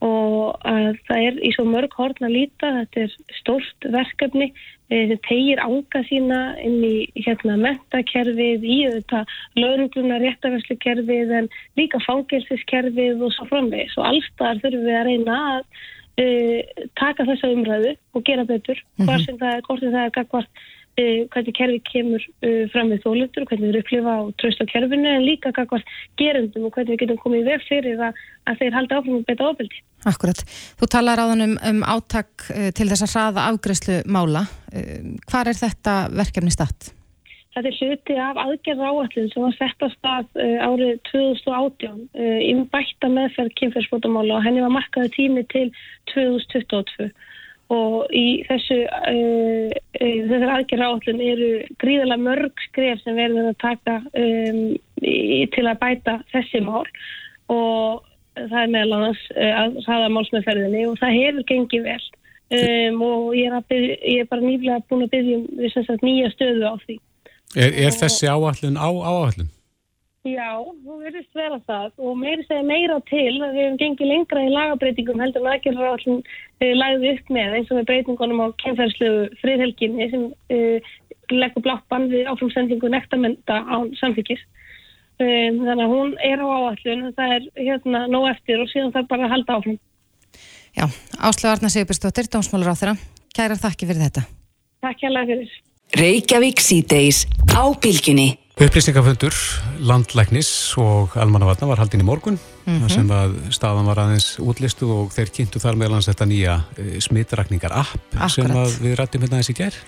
[0.00, 4.46] Og að það er í svo mörg horn að líta, þetta er stórt verkefni,
[4.88, 9.26] þetta tegir ánga sína inn í hérna mentakerfið, í þetta
[9.60, 13.98] laurugluna réttaverslukerfið en líka fangelsiskerfið og svo framvegis.
[14.00, 19.06] Og allstaðar þurfum við að reyna að uh, taka þessa umræðu og gera betur, mm
[19.06, 19.24] -hmm.
[19.24, 23.02] sem það er, hvort sem það er gagvart uh, hvernig kerfið kemur uh, fram við
[23.04, 26.74] þólendur og hvernig við erum upplifa og tröst á kerfinu en líka gagvart gerundum og
[26.74, 29.82] hvernig við getum komið veg fyrir að, að þeir halda áfram að beita ofbeldi.
[30.04, 30.40] Akkurat.
[30.80, 34.46] Þú talar á þann um, um átak uh, til þess að hraða afgræslu mála.
[35.26, 36.94] Hvar er þetta verkefni statt?
[37.54, 42.04] Þetta er hluti af aðgerra áallin sem var sett að stað uh, árið 2018
[42.46, 45.66] í bætta meðferð kynferðsbótamála og henni var markaði tími til
[46.12, 47.10] 2022
[47.70, 51.50] og í þessu uh, þessar aðgerra áallin eru
[51.82, 54.62] gríðarlega mörg skref sem verður að taka um,
[55.02, 56.86] í, til að bæta þessi mál.
[57.50, 58.06] Og
[58.38, 62.02] það er meðal annars að hraða málsmeðferðinni og það hefur gengið vel.
[62.50, 66.66] Um, og ég er, byrja, ég er bara nýflega búin að byggja um nýja stöðu
[66.66, 66.98] á því.
[67.56, 69.48] Er, er þessi áallin á áallin?
[70.28, 71.92] Já, þú verðist vera það.
[72.04, 75.88] Og meiri segja meira til að við hefum gengið lengra í lagabreitingum heldur en aðgjörður
[75.88, 80.90] áallin uh, lagði upp með eins og með breytingunum á kemferðslegu friðhelginni sem uh,
[81.32, 84.44] leggur bann við áframsendingu nektarmynda á samfélgis.
[85.20, 89.10] Um, þannig að hún er á áallun það er hérna nóg eftir og síðan það
[89.14, 89.80] bara að halda áfram.
[90.76, 90.86] Já,
[91.18, 92.94] Áslu Arna Sigurbjörnsdóttir, dómsmálur á þeirra
[93.34, 94.28] Kærar þakki fyrir þetta.
[94.84, 99.34] Takk hjá fyrir Reykjavík síðdeis á bylginni Upplýsingafundur,
[99.82, 102.92] landlæknis og almannavarna var haldinn í morgun mm -hmm.
[102.92, 106.60] sem að staðan var aðeins útlistu og þeir kynntu þar meðlans þetta nýja
[107.00, 108.30] smitrakningar app Akkurat.
[108.30, 109.80] sem við rættum hérna eins í gerð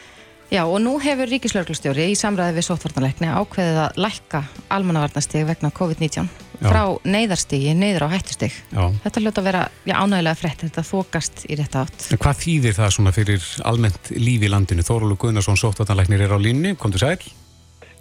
[0.52, 4.40] Já og nú hefur ríkislauglustjóri í samræði við sótvartanleikni ákveðið að lækka
[4.76, 6.26] almannavarnastig vegna COVID-19
[6.60, 8.58] frá neyðarstígi neyður á hættustig.
[8.68, 8.82] Já.
[9.06, 12.04] Þetta hljóta að vera já, ánægilega frett, þetta þokast í rétt átt.
[12.12, 14.84] En hvað þýðir það svona fyrir almennt líf í landinu?
[14.84, 17.32] Þórólu Guðnarsson sótvartanleiknir er á línni, kom þú sæl?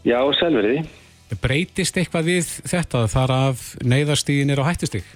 [0.04, 0.84] Já, sælverði.
[1.40, 5.08] Breytist eitthvað við þetta þar af neyðarstígin er á hættustig?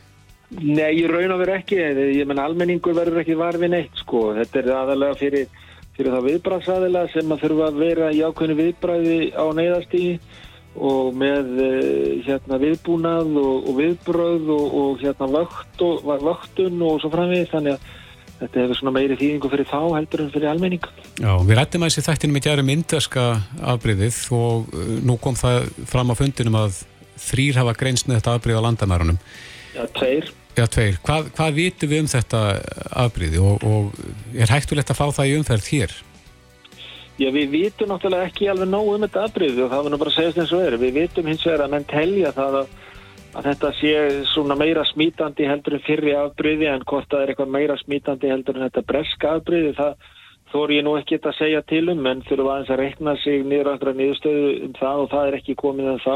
[0.55, 1.83] Nei, ég raun að vera ekki,
[2.15, 5.63] ég menn almenningur verður ekki varfið neitt sko, þetta er aðalega fyrir
[5.95, 10.15] fyrir það viðbræðsæðila sem að þurfa að vera í ákveðinu viðbræði á neyðastígi
[10.75, 11.51] og með
[12.25, 17.77] hérna viðbúnað og, og viðbröð og, og hérna vökt og, vöktun og svo framvið þannig
[17.77, 17.93] að
[18.41, 20.87] þetta hefur svona meiri þýðingu fyrir þá heldur en fyrir almenning.
[21.21, 23.27] Já, við rættum að þessi þættinum í gærum indaska
[23.73, 26.81] afbríðið og nú kom það fram á fundinum að
[27.25, 29.21] þrýr hafa greinst með þetta afbríð á landamærunum.
[29.75, 30.33] Já, tveir.
[30.55, 30.99] Já, tveir.
[31.03, 32.41] Hvað, hvað vitum við um þetta
[33.03, 35.95] afbríði og, og er hægtulegt að fá það í umferð hér?
[37.19, 40.11] Já, við vitum náttúrulega ekki alveg nóg um þetta afbríði og það var nú bara
[40.11, 40.79] að segja þess að vera.
[40.81, 42.73] Við vitum hins vegar að menn telja það að,
[43.35, 43.93] að þetta sé
[44.31, 48.59] svona meira smítandi heldur en fyrri afbríði en hvort það er eitthvað meira smítandi heldur
[48.59, 50.11] en þetta breska afbríði, það
[50.55, 53.73] þór ég nú ekki að segja til um en þurfum aðeins að reikna sig niður
[53.73, 56.15] andra niðurstöðu um það og það er ekki komið en þá.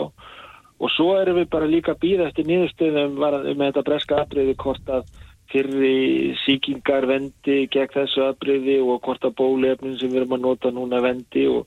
[0.79, 4.91] Og svo erum við bara líka að býða eftir niðurstöðum með þetta breska afbríði hvort
[4.95, 5.09] að
[5.49, 10.71] fyrri síkingar vendi gegn þessu afbríði og hvort að bólefnin sem við erum að nota
[10.73, 11.65] núna vendi og,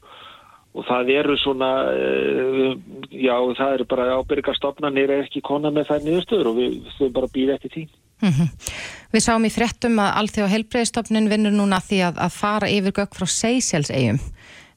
[0.72, 2.70] og það eru svona, uh,
[3.10, 7.30] já það eru bara ábyrgastofnanir er ekki kona með þær niðurstöður og við þurfum bara
[7.30, 7.84] að býða eftir því.
[8.22, 8.50] Mm -hmm.
[9.12, 13.18] Við sáum í frettum að Alþjóð helbreyðstofnin vinnur núna því að, að fara yfir gögg
[13.18, 14.22] frá Seychelles eigum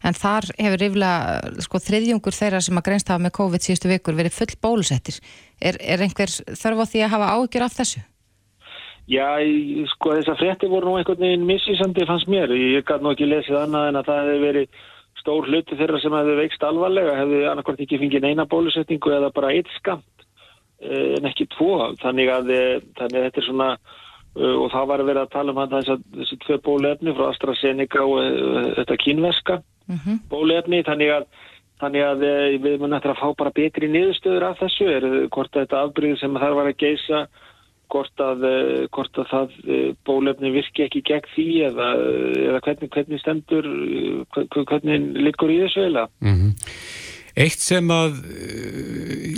[0.05, 4.17] en þar hefur yfirlega sko, þriðjungur þeirra sem að greinst hafa með COVID síðustu vikur
[4.17, 5.17] verið full bólusettir.
[5.59, 8.03] Er, er einhver þörf á því að hafa ágjur af þessu?
[9.05, 9.37] Já,
[9.91, 12.53] sko þessar frétti voru nú einhvern veginn missísandi fannst mér.
[12.57, 14.79] Ég gæti nú ekki lesið annað en að það hefði verið
[15.21, 19.53] stór hluti þeirra sem hefði veikst alvarlega, hefði annarkvært ekki fengið neina bólusetningu eða bara
[19.53, 20.25] eitt skamt
[20.81, 21.77] eh, en ekki tvo.
[22.01, 25.53] Þannig að, eh, þannig að þetta er svona uh, og það var vera að tala
[25.53, 30.19] um hann þessi tvei bólefni frá AstraZeneca og þetta kínverska mm -hmm.
[30.29, 31.25] bólefni þannig að,
[31.81, 35.51] þannig að uh, við munum eftir að fá bara betri niðurstöður af þessu er hvort
[35.53, 37.27] þetta afbríð sem þar var að geisa
[37.93, 38.45] hvort að,
[38.89, 39.49] hvort að það
[40.09, 41.89] bólefni virki ekki gegn því eða,
[42.49, 43.67] eða hvernig, hvernig stendur
[44.33, 46.51] hvernig liggur í þessu eða mm -hmm.
[47.35, 48.21] Eitt sem að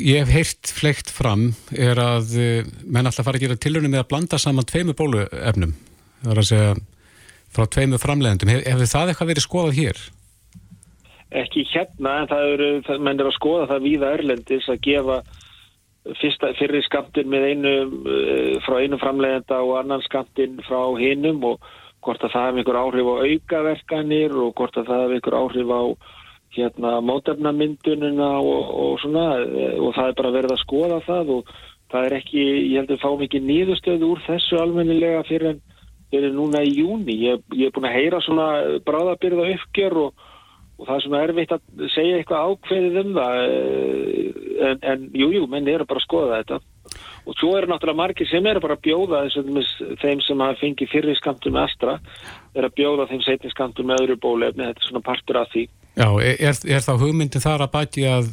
[0.05, 2.36] ég hef heyrt fleikt fram er að
[2.86, 5.73] menn alltaf fara að gera tilhörnum með að blanda saman tveimu bóluefnum.
[6.21, 6.75] Það er að segja
[7.57, 8.51] frá tveimu framlegendum.
[8.53, 10.03] Hef, hefur það eitthvað verið skoðað hér?
[11.36, 15.18] Ekki hérna, en það eru, það, menn er að skoða það víða Erlendis að gefa
[16.22, 17.74] fyrsta, fyrir skamtin með einu
[18.63, 21.68] frá einu framlegenda og annan skamtin frá hinnum og
[22.06, 25.74] hvort að það hefur einhver áhrif á aukaverkanir og hvort að það hefur einhver áhrif
[25.76, 25.84] á
[26.58, 29.26] hérna mótefnamyndunina og, og svona
[29.84, 31.52] og það er bara verið að skoða það og
[31.92, 35.60] það er ekki, ég held að fá mikið nýðustöðu úr þessu almennilega fyrir,
[36.12, 38.48] fyrir núna í júni ég, ég er búin að heyra svona
[38.88, 40.26] bráðabyrða uppgjör og,
[40.78, 43.38] og það er svona erfitt að segja eitthvað ákveðið um það
[44.68, 46.60] en, en jújú, jú, menn eru bara að skoða þetta.
[47.28, 49.24] Og svo eru náttúrulega margir sem eru bara að bjóða
[50.00, 51.98] þeim sem hafa fengið fyrir skamtur með Astra
[52.56, 55.66] er að bjóða þeim setni skamtur með öðru bólefni, þetta er svona partur af því.
[55.98, 58.30] Já, er, er þá hugmyndin þar að bæti að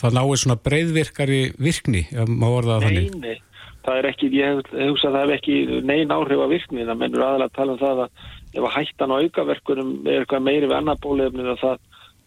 [0.00, 3.14] það náir svona breyðvirkari virkni, ef maður orða það þannig?
[3.20, 3.49] Nei, nei,
[3.86, 5.56] það er ekki, ég hugsa að það er ekki
[5.88, 8.10] neyn áhrif af virkni, það mennur aðalega að tala um það að
[8.50, 11.78] ef að hættan á aukaverkunum er eitthvað meiri við annað bólefni það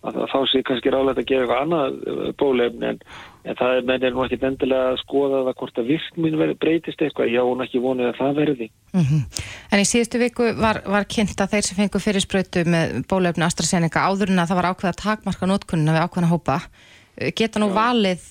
[0.04, 2.98] að þá sé kannski ráðlegt að gera eitthvað annað uh, bólefni en,
[3.48, 7.04] en það er, menn er nú ekki endilega að skoða það hvort að virkmin breytist
[7.06, 8.68] eitthvað, já, hún ekki vonið að það verði.
[8.94, 9.46] Mm -hmm.
[9.72, 14.04] En í síðustu viku var, var kynnt að þeir sem fengu fyrirspröytu með bólefni AstraZeneca
[14.04, 17.72] áður en að það var ákveð að takmarka nótkunna við ákveðna hópa, uh, geta nú
[17.72, 17.76] já.
[17.80, 18.28] valið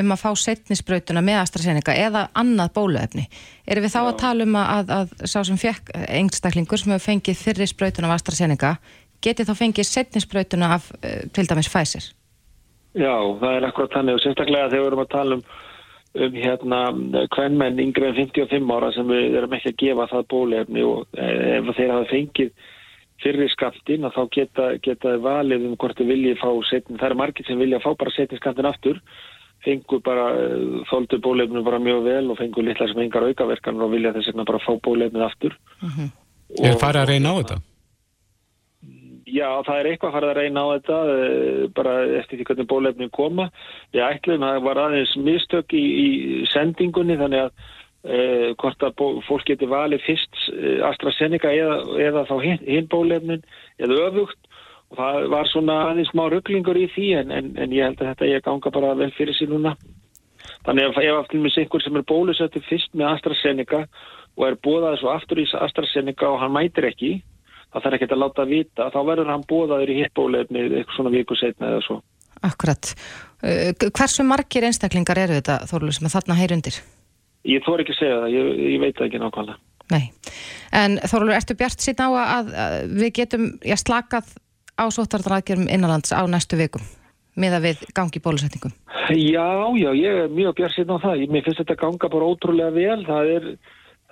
[0.00, 3.26] um að fá setnispröytuna með AstraZeneca eða annað bólefni.
[3.66, 4.08] Erum við þá já.
[4.08, 8.20] að tala um að, að, að sá sem fekk einstaklingur sem hefur fengið fyrirspröytuna af
[8.20, 8.76] AstraZeneca
[9.24, 12.10] geti þá fengið setninsbrautuna af uh, til dæmis Pfizer?
[12.96, 15.42] Já, það er akkurat þannig og sérstaklega þegar við erum að tala um,
[16.26, 16.80] um hérna
[17.34, 21.20] hvern menn yngre en 55 ára sem við erum ekki að gefa það bólefni og
[21.20, 22.54] ef þeir hafa fengið
[23.22, 27.18] fyrir skaftin að þá geta, geta valið um hvort þau viljið fá setnin, það er
[27.20, 29.00] margir sem vilja fá bara setninskaftin aftur
[29.66, 30.26] fengur bara,
[30.90, 34.44] þóldu bólefnum bara mjög vel og fengur litla sem engar aukaverkan og vilja þess að
[34.46, 35.96] bara fá bólefnið aftur mhm.
[35.96, 36.14] -huh.
[36.62, 37.56] Er farið að reyna á þetta?
[39.26, 42.68] Já, það er eitthvað að fara að reyna á þetta eh, bara eftir því hvernig
[42.70, 43.48] bólefnin koma.
[43.96, 46.06] Ég ætlum að það var aðeins mistök í, í
[46.52, 47.50] sendingunni þannig að
[48.06, 48.20] e,
[48.62, 53.42] hvort að fólk geti valið fyrst eh, AstraZeneca eða, eða þá hinn, hinn bólefnin
[53.82, 54.38] eða öfugt
[54.96, 58.32] það var svona aðeins smá rugglingur í því en, en, en ég held að þetta
[58.32, 59.76] ég ganga bara vel fyrir sín núna.
[60.66, 63.86] Þannig að ef aftur með einhver sem er bólusettur fyrst með AstraZeneca
[64.36, 67.12] og er bóðað svo aftur í AstraZeneca og hann mætir ekki
[67.76, 71.38] það þarf ekki að láta vita, þá verður hann bóðaður í hittbólefni eitthvað svona viku
[71.38, 71.98] setna eða svo.
[72.46, 72.92] Akkurat.
[73.42, 76.80] Uh, hversu margir einstaklingar eru þetta, Þorlu, sem að þarna heyrundir?
[77.46, 79.60] Ég þór ekki að segja það, ég, ég veit ekki nákvæmlega.
[79.92, 80.04] Nei,
[80.74, 84.32] en Þorlu, ertu bjart síðan á að, að við getum já, slakað
[84.76, 86.84] á sóttarðaraðgerum innanlands á næstu vikum?
[87.40, 88.74] miða við gangi bólusetningum?
[89.12, 91.24] Já, já, ég er mjög bjart síðan á það.
[91.30, 93.00] Mér finnst þetta ganga bara ótrúlega vel.
[93.06, 93.48] Það er,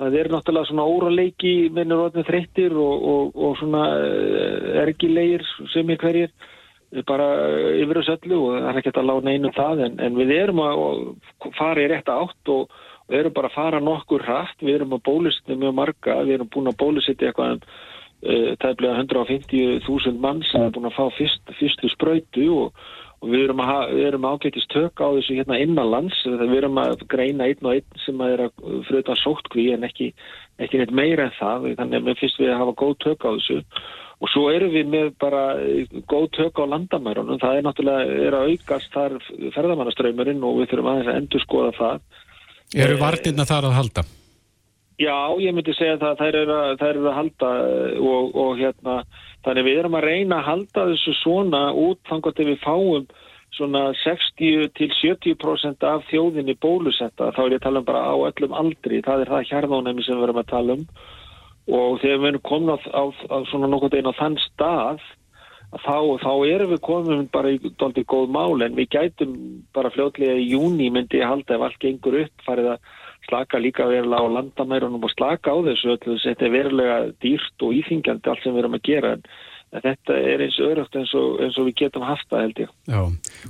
[0.00, 5.90] það er náttúrulega svona óráleiki minnur orðinu þreyttir og, og, og svona eh, ergilegir sem
[5.90, 6.34] er hverjir
[7.08, 7.26] bara
[7.74, 10.60] yfir þessu öllu og það er ekki að lána einu það en, en við erum
[10.62, 10.76] að
[11.56, 12.76] fara í rétta átt og,
[13.08, 16.52] og erum bara að fara nokkur hratt, við erum að bólusetja mjög marga, við erum
[16.54, 17.64] búin að bólusetja eitthvað
[18.24, 22.84] um uh, tæplega 150.000 mann sem er búin að fá fyrst, fyrstu spröytu og
[23.24, 23.60] og við erum,
[24.04, 28.22] erum ágætist tök á þessu hérna innanlands við erum að greina einn og einn sem
[28.26, 30.10] er að fruta sóttkví en ekki,
[30.60, 31.70] ekki neitt meira en það.
[31.78, 33.60] Þannig að finnst við hafa góð tök á þessu.
[34.20, 35.44] Og svo erum við með bara
[36.10, 37.40] góð tök á landamærunum.
[37.40, 39.16] Það er náttúrulega, er að aukast þar
[39.56, 42.04] ferðamannaströymurinn og við þurfum aðeins að endur skoða það.
[42.84, 44.06] Eru vartirna þar að halda?
[45.00, 47.48] Já, ég myndi segja það þær eru að, þær eru að halda
[47.98, 49.00] og, og hérna
[49.44, 53.08] Þannig við erum að reyna að halda þessu svona út þannig að við fáum
[53.54, 57.28] svona 60 til 70% af þjóðinni bólusetta.
[57.36, 59.02] Þá er ég að tala um bara á öllum aldri.
[59.04, 60.86] Það er það hjarðónemi sem við erum að tala um.
[61.64, 65.04] Og þegar við erum komin á, á, á svona nokkur einn á þann stað
[65.84, 69.38] þá, þá erum við komin bara í doldið góð mál en við gætum
[69.76, 72.92] bara fljótlega í júni myndi ég halda ef allt gengur upp farið að
[73.28, 77.74] slaka líka verulega á landamærunum og slaka á þessu öllu þetta er verulega dýrt og
[77.80, 79.26] íþingjandi allt sem við erum að gera en
[79.82, 82.74] þetta er eins örugt eins og, eins og við getum haft það held ég.
[82.86, 83.00] Já,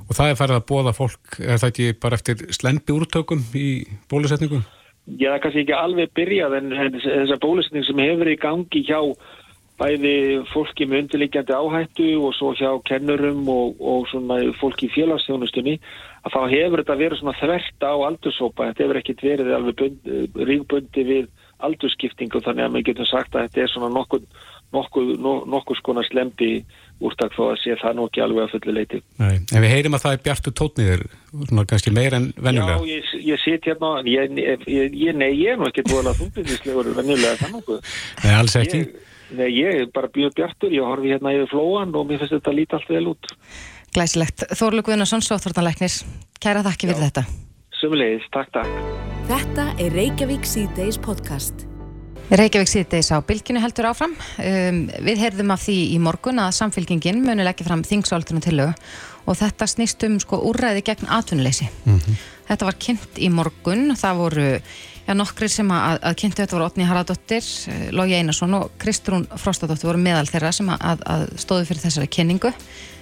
[0.01, 3.67] og það er farið að bóða fólk, er það ekki bara eftir slempi úrtökum í
[4.11, 4.63] bólusetningu?
[5.05, 8.99] Já, það er kannski ekki alveg byrjað en þessa bólusetning sem hefur í gangi hjá
[9.75, 10.15] bæði
[10.53, 15.75] fólki með undirleikjandi áhættu og svo hjá kennurum og, og svona fólki í félagsþjónustunni
[16.25, 19.83] að þá hefur þetta verið svona þvert á aldursópa, þetta hefur ekkit verið alveg
[20.49, 21.31] ríkbundi við
[21.65, 24.25] aldurskiptingu þannig að við getum sagt að þetta er svona nokkuð
[24.73, 25.11] nokkuð,
[25.51, 26.49] nokkuð skona slempi
[27.03, 29.01] úrtak þó að sé það nú ekki alveg að fullu leiti.
[29.19, 32.77] Nei, en við heyrim að það er bjartu tótniður, svona kannski meir en venjulega.
[32.79, 36.91] Já, ég, ég sit hérna, ég, ég, nei, ég er nú ekki búin að þúnbyrðislegur
[36.95, 37.93] venjulega þannig að...
[38.23, 38.81] Nei, alls ekki.
[39.35, 42.55] Nei, ég er bara bjöð bjartur, ég horfi hérna yfir flóan og mér finnst þetta
[42.55, 43.31] líta allt vel út.
[43.95, 44.43] Glæsilegt.
[44.59, 46.01] Þorlu Guðnarsson, Sjóþvartanleiknis,
[46.43, 47.23] kæra þakki fyrir þetta.
[47.79, 48.89] Sumulegis, takk, takk.
[49.29, 51.63] Þetta er Reykjavík C-Days podcast.
[52.25, 54.15] Reykjavík síðdeis á bylginu heldur áfram.
[54.41, 58.73] Um, við heyrðum af því í morgun að samfélkingin muni leggja fram þingsáltunum til lög
[59.29, 61.69] og þetta snýst um sko úrræði gegn atvinnuleysi.
[61.85, 62.17] Mm -hmm.
[62.49, 64.49] Þetta var kynnt í morgun, það voru
[65.07, 67.45] já, nokkri sem að, að kynntu þetta voru Otni Haraldóttir,
[67.91, 72.51] Lógi Einarsson og Kristrún Frostadóttir voru meðal þeirra sem að, að stóðu fyrir þessari kynningu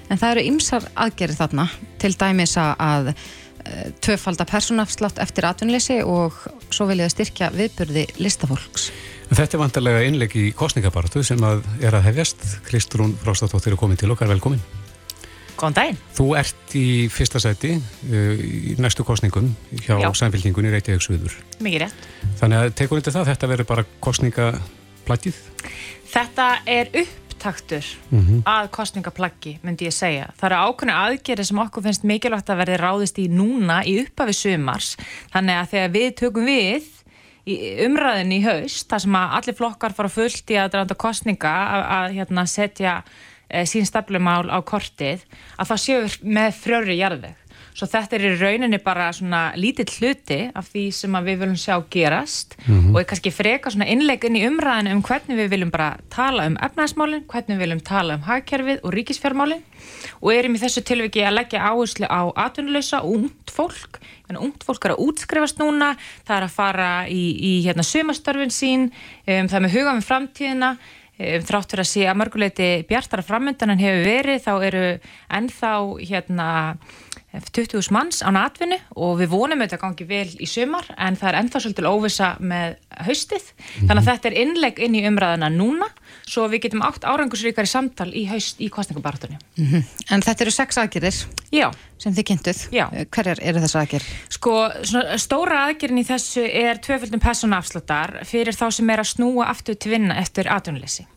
[0.10, 1.68] en það eru ymsar aðgerið þarna
[2.02, 6.38] til dæmis að eh, tvöfalda persónafslátt eftir atvinnuleysi og
[6.74, 8.92] svo viljaði styrkja viðburði listafólks.
[9.34, 12.44] Þetta er vantarlega innleg í kostningabartu sem að er að hefjast.
[12.68, 14.62] Kristrún Frástatóttir er komin til okkar, velkomin.
[15.58, 16.00] Góðan daginn.
[16.18, 19.52] Þú ert í fyrsta sæti uh, í næstu kostningum
[19.86, 21.36] hjá samfélkingunni Reykjavík Suður.
[21.64, 22.08] Mikið rétt.
[22.42, 25.42] Þannig að tekur þetta það, þetta verður bara kostningaplaggið?
[26.14, 26.92] Þetta er
[27.44, 28.42] upptaktur mm -hmm.
[28.46, 30.30] að kostningaplaggi, myndi ég segja.
[30.40, 34.34] Það eru ákveðinu aðgerið sem okkur finnst mikilvægt að verði ráðist í núna í upphafi
[34.34, 34.98] sumars.
[35.34, 36.84] Þannig að þegar við tökum við
[37.46, 41.52] í umræðin í haust, þar sem að allir flokkar fara fullt í að dranda kostninga
[41.52, 43.04] að, að hérna, setja
[43.50, 45.26] e, sín steflumál á kortið,
[45.58, 47.36] að það séu með frjóri jarðveg.
[47.74, 51.76] Svo þetta er í rauninni bara svona lítill hluti af því sem við viljum sjá
[51.90, 52.94] gerast mm -hmm.
[52.94, 56.58] og er kannski freka svona innlegin í umræðinu um hvernig við viljum bara tala um
[56.58, 59.64] efnaðsmálinn, hvernig við viljum tala um hagkerfið og ríkisfjármálinn
[60.22, 64.00] og erum í þessu tilviki að leggja áherslu á atvinnuleysa og ungt fólk.
[64.34, 65.94] Ungt fólk er að útskrifast núna,
[66.26, 68.90] það er að fara í, í hérna, sömastörfin sín,
[69.28, 73.26] um, það er með huga með framtíðina um, þrátt fyrir að sé að mörguleiti bjartara
[73.26, 74.84] framöndan en hefur verið, þá eru
[75.30, 76.50] ennþá hérna
[77.34, 81.38] 20.000 manns á natvinni og við vonum þetta gangi vel í sumar en það er
[81.40, 82.76] ennþá svolítið óvisa með
[83.08, 83.48] haustið
[83.88, 85.88] þannig að þetta er innleg inn í umræðina núna
[86.30, 89.84] svo við getum átt árangursríkari samtal í haust í kostningabartunni mm -hmm.
[90.14, 91.18] En þetta eru sex aðgerðir
[91.52, 91.72] Já.
[91.98, 92.62] sem þið kynntuð
[93.10, 94.06] Hverjar eru þess aðgerð?
[94.30, 94.54] Sko,
[95.18, 99.92] stóra aðgerðin í þessu er tvöföldum personafsluttar fyrir þá sem er að snúa aftur til
[99.92, 101.08] vinna eftir atvinnuleysi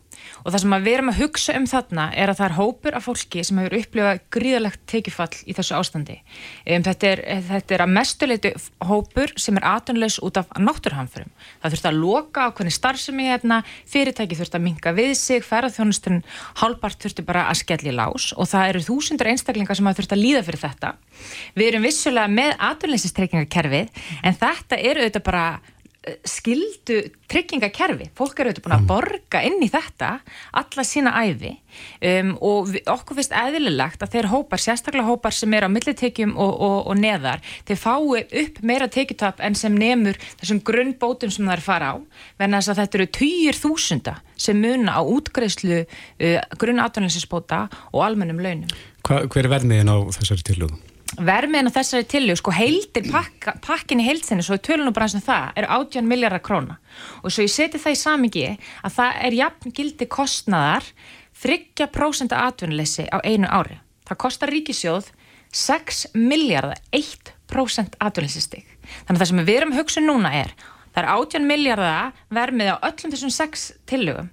[0.47, 3.07] og það sem við erum að hugsa um þarna er að það er hópur af
[3.09, 6.21] fólki sem hefur upplifað gríðalegt tekifall í þessu ástandi.
[6.63, 8.53] Um, þetta, er, þetta er að mestuleitu
[8.87, 11.33] hópur sem er atunleus út af náttúrhanfurum
[11.63, 16.25] það þurft að loka á hvernig starfsemi hérna, fyrirtæki þurft að minga við sig ferðarþjónusturinn
[16.63, 20.23] hálpart þurftu bara að skelli lás og það eru þúsundur einstaklingar sem hafa þurft að
[20.23, 20.93] líða fyrir þetta.
[21.57, 25.47] Við erum vissulega með atunleisistreikingarkerfið en þetta eru auðvitað bara
[26.29, 28.91] skildu tryggingakerfi fólk eru auðvitað búin að mm.
[28.91, 30.11] borga inn í þetta
[30.61, 31.51] alla sína æfi
[31.99, 36.37] um, og við, okkur finnst eðlilegt að þeir hópar, sérstaklega hópar sem er á millitekjum
[36.39, 41.49] og, og, og neðar þeir fái upp meira tekjutap en sem nefnur þessum grunnbótum sem
[41.49, 41.97] það er fara á
[42.39, 48.43] venna þess að þetta eru týjir þúsunda sem muna á útgreifslu uh, grunnatunleysinsbóta og almennum
[48.45, 48.71] launum
[49.07, 50.86] Hva, Hver er vermiðin á þessari tilugum?
[51.15, 55.27] Vermiðin á þessari tillög, sko heildir pakka, pakkin í heilsinni, svo tölunum bara eins og
[55.27, 56.79] það, eru 18 miljardar króna
[57.23, 58.47] og svo ég seti það í samingi
[58.83, 60.89] að það er jafn gildi kostnaðar
[61.43, 63.77] 30% atvinnuleysi á einu ári.
[64.09, 65.11] Það kostar ríkisjóð
[65.53, 68.65] 6 miljardar 1% atvinnuleysistig.
[69.05, 70.55] Þannig að það sem við erum hugsun núna er
[70.97, 74.31] það er 18 miljardar vermið á öllum þessum 6 tillögum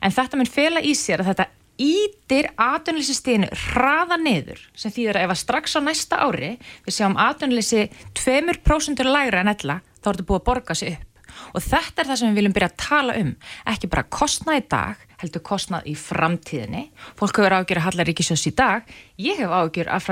[0.00, 1.46] en þetta mun fela í sér að þetta
[1.80, 6.52] ítir atvinnlýsistíðinu hraða niður sem þýðir að ef að strax á næsta ári
[6.84, 7.88] við sjáum atvinnlýsi
[8.20, 11.10] 2% lægra en ella þá er þetta búið að borga sig upp.
[11.54, 13.32] Og þetta er það sem við viljum byrja að tala um
[13.72, 16.84] ekki bara kostna í dag heldur kostnað í framtíðinni.
[17.18, 18.86] Fólk hefur ágjör að halla ríkisjós í dag.
[19.20, 20.08] Ég hef ágjör að,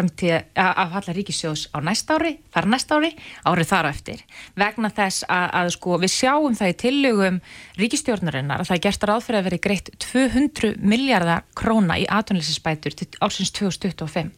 [0.56, 3.12] að halla ríkisjós á næst ári, þar næst ári,
[3.46, 4.22] árið þar eftir.
[4.58, 7.40] Vegna þess að, að sko, við sjáum það í tillögum
[7.80, 12.96] ríkistjórnarinnar að það er gert að ráðfyrir að veri greitt 200 miljardar króna í atvinnlýsinsbætur
[12.98, 14.32] til ársins 2025.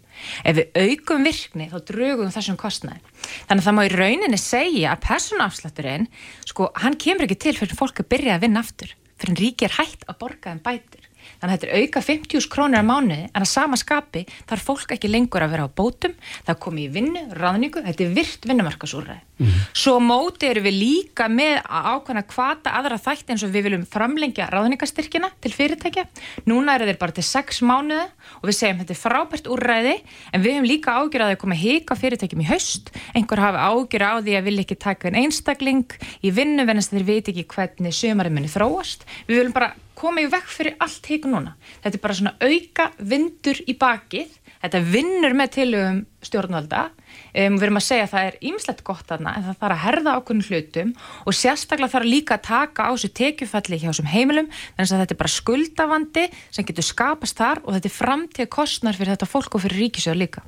[0.47, 3.01] Ef við aukum virkni þá drögum þessum kostnæði.
[3.49, 6.11] Þannig að það má í rauninni segja að personafslætturinn,
[6.49, 9.69] sko, hann kemur ekki til fyrir fólk að byrja að vinna aftur, fyrir en ríki
[9.69, 11.09] er hægt að borga þeim bætur.
[11.45, 14.95] Þannig að þetta er auka 50.000 krónir á mánuði en að sama skapi þarf fólk
[14.95, 16.15] ekki lengur að vera á bótum,
[16.47, 19.19] það komi í vinnu, ráðningu, þetta er virt vinnumarkasúræði.
[19.35, 19.59] Mm.
[19.77, 23.85] Svo móti eru við líka með að ákvæmna hvata aðra þætti eins og við viljum
[23.93, 26.07] framlengja ráðningastyrkina til fyrirtækja.
[26.49, 28.09] Núna eru þeir bara til 6 mánuði
[28.41, 29.95] og við segjum þetta er frábært úrræði
[30.33, 32.93] en við hefum líka ágjur að það koma hika fyrirtækjum í haust.
[33.13, 37.09] Einhver hafa ágjur á því að vilja ekki taka einn einstakling í vinnu venast þeir
[37.11, 39.03] veit ekki hvernig sömarið muni þróast.
[39.27, 41.55] Við viljum bara koma í vekk fyrir allt heiku núna.
[41.85, 44.33] Þetta er bara svona auka vindur í bakið,
[44.65, 49.13] þetta vinnur með tilögum stjórnvalda, um, við erum að segja að það er ýmislegt gott
[49.15, 50.93] aðna en það þarf að herða ákveðin hlutum
[51.25, 55.17] og sérstaklega þarf líka að taka á þessu tekjufalli hjá þessum heimilum, þannig að þetta
[55.17, 59.59] er bara skuldavandi sem getur skapast þar og þetta er framtíð kostnar fyrir þetta fólk
[59.59, 60.45] og fyrir ríkisjóð líka.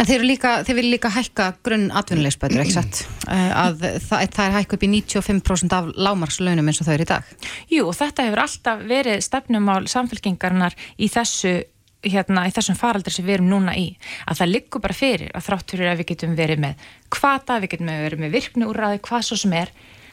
[0.00, 3.02] En þeir, líka, þeir vil líka hækka grunn atvinnulegsbætur, ekki satt?
[3.28, 7.04] Eh, að það, það er hækku upp í 95% af lámarslaunum eins og þau eru
[7.04, 7.34] í dag?
[7.70, 11.58] Jú, og þetta hefur alltaf verið stefnumál samfélkingarnar í þessu
[12.02, 13.92] hérna í þessum faraldur sem við erum núna í
[14.26, 17.74] að það liggur bara fyrir að þrátt fyrir að við getum verið með kvata, við
[17.76, 19.70] getum verið með virkni úrraði, hvað svo sem er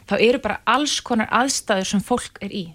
[0.10, 2.66] þá eru bara alls konar aðstæður sem fólk er í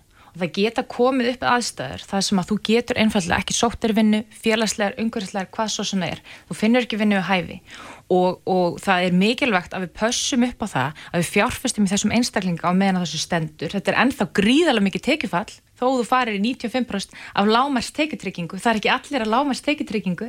[0.43, 4.97] það geta komið upp aðstæður það sem að þú getur einfallega ekki sóttir vinnu, félagslegar,
[5.03, 6.22] umhverfislegar, hvað svo sem er.
[6.49, 7.59] Þú finnur ekki vinnu við hæfi.
[8.14, 11.93] Og, og það er mikilvægt að við pössum upp á það að við fjárfestum í
[11.95, 16.37] þessum einstaklinga á meðan þessu stendur, þetta er ennþá gríðalega mikið tekjufall þó þú farir
[16.39, 20.28] í 95% af lámars tekjutryggingu, það er ekki allir að lámars tekjutryggingu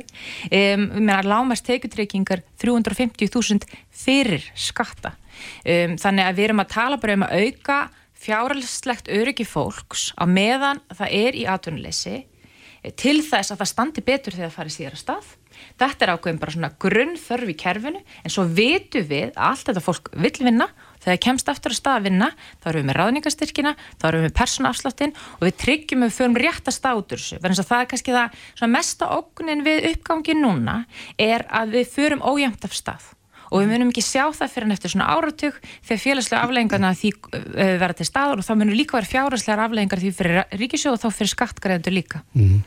[0.58, 5.14] um, lámars tekjutryggingar 350.000 fyrir skatta.
[5.62, 7.78] Um, þannig að við erum að tala bara um að auka
[8.26, 14.06] fjárhalslegt öryggi fólks á meðan það er í atvinnuleysi eh, til þess að það standi
[14.06, 15.34] betur þegar það farið síðara stað.
[15.80, 19.84] Þetta er ákveðin bara svona grunnþörf í kerfinu en svo vitu við að allt þetta
[19.86, 20.66] fólk vil vinna
[21.00, 24.28] þegar kemst aftur að stað að vinna þá erum við með ráðningastyrkina, þá erum við
[24.28, 27.40] með persónaafsláttin og við tryggjum að við förum rétt að stað út úr þessu.
[27.40, 30.80] Verðins að það er kannski það mesta ógunin við uppgangi núna
[31.16, 33.12] er að við förum ójæmt af stað
[33.50, 37.12] og við munum ekki sjá það fyrir en eftir svona áratug þegar félagslega afleggingarna því
[37.16, 37.44] uh,
[37.82, 41.20] verða til staður og þá munum líka vera fjárhagslegar afleggingar því fyrir ríkisjóð og þá
[41.20, 42.58] fyrir skattgreðendur líka mm.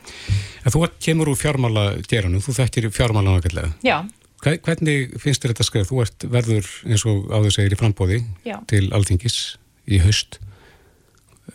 [0.70, 4.00] Þú kemur úr fjármála déranu, þú þekkir fjármála nákvæmlega Já
[4.40, 5.88] Hvernig finnst þér þetta skrið?
[5.90, 8.56] Þú ert verður eins og áður segir í frambóði Já.
[8.70, 9.36] til Alþingis
[9.84, 10.40] í haust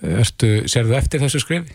[0.06, 1.74] Ertu, Serðu eftir þessu skrifi?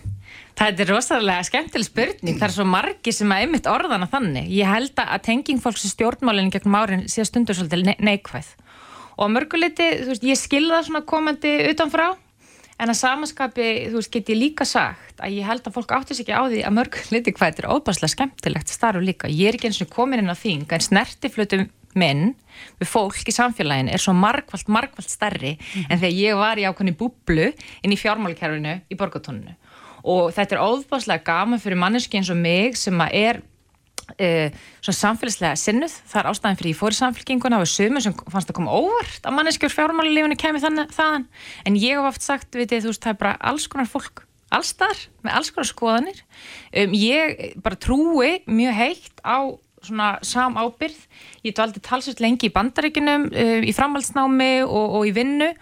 [0.61, 4.51] Það er rosalega skemmtileg spurning, það er svo margi sem að ymmit orðana þannig.
[4.53, 8.51] Ég held að tenging fólks í stjórnmálinn gegnum árin síðan stundur svolítið neikvæð.
[9.17, 12.11] Og að mörguleiti, þú veist, ég skilða svona komandi utanfrá,
[12.77, 16.21] en að samanskapi, þú veist, get ég líka sagt að ég held að fólk áttis
[16.21, 19.33] ekki á því að mörguleiti hvað þetta er óbáslega skemmtilegt starf líka.
[19.33, 22.35] Ég er ekki eins og komin inn á þing, en snertiflutum minn
[22.81, 25.89] við fólk í samfélaginu er svo margvalt, margvalt stærri mm.
[25.89, 29.57] en þegar ég var í ákveðni búblu inn í fjármálikerfinu í borgatónunu
[30.05, 33.41] og þetta er óðbáslega gaman fyrir manneski eins og mig sem að er
[34.19, 35.95] uh, samfélagslega sinnuð.
[36.11, 39.29] Það er ástæðan fyrir ég fór í samfélkinguna og sömur sem fannst að koma óvart
[39.29, 41.29] að manneski úr fjármálulífinu kemur þann
[41.67, 44.25] en ég hef oft sagt, veit ég, þú veist, það er bara alls konar fólk
[44.51, 46.23] allstar með alls konar skoðanir.
[46.75, 49.47] Um, ég bara trúi mjög heitt á
[49.81, 50.99] svona sam ábyrð
[51.47, 55.53] ég dvaldi talsveit lengi í bandaríkinum um, í framhaldsnámi og, og í vinnu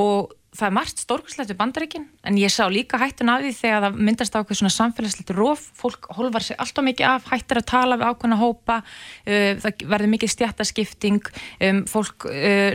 [0.00, 3.84] og það er margt stórkvæmslegt við bandaríkin en ég sá líka hættun af því þegar
[3.84, 7.68] það myndast á eitthvað svona samfélagslegt róf fólk holvar sig alltaf mikið af, hættir að
[7.70, 11.22] tala við ákveðna hópa uh, það verður mikið stjættaskipting
[11.68, 12.72] um, fólk uh,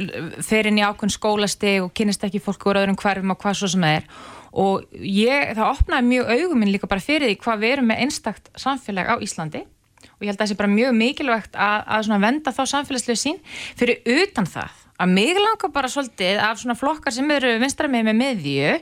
[0.47, 3.67] fer inn í ákveðn skólasti og kynist ekki fólk úr öðrum hverfum og hvað svo
[3.75, 4.05] sem það er.
[4.55, 8.45] Og ég, það opnaði mjög auguminn líka bara fyrir því hvað við erum með einstakt
[8.55, 9.65] samfélag á Íslandi.
[10.15, 11.79] Og ég held að það sé bara mjög mikilvægt að,
[14.63, 18.73] að að mig langar bara svolítið af svona flokkar sem eru vinstra með með miðju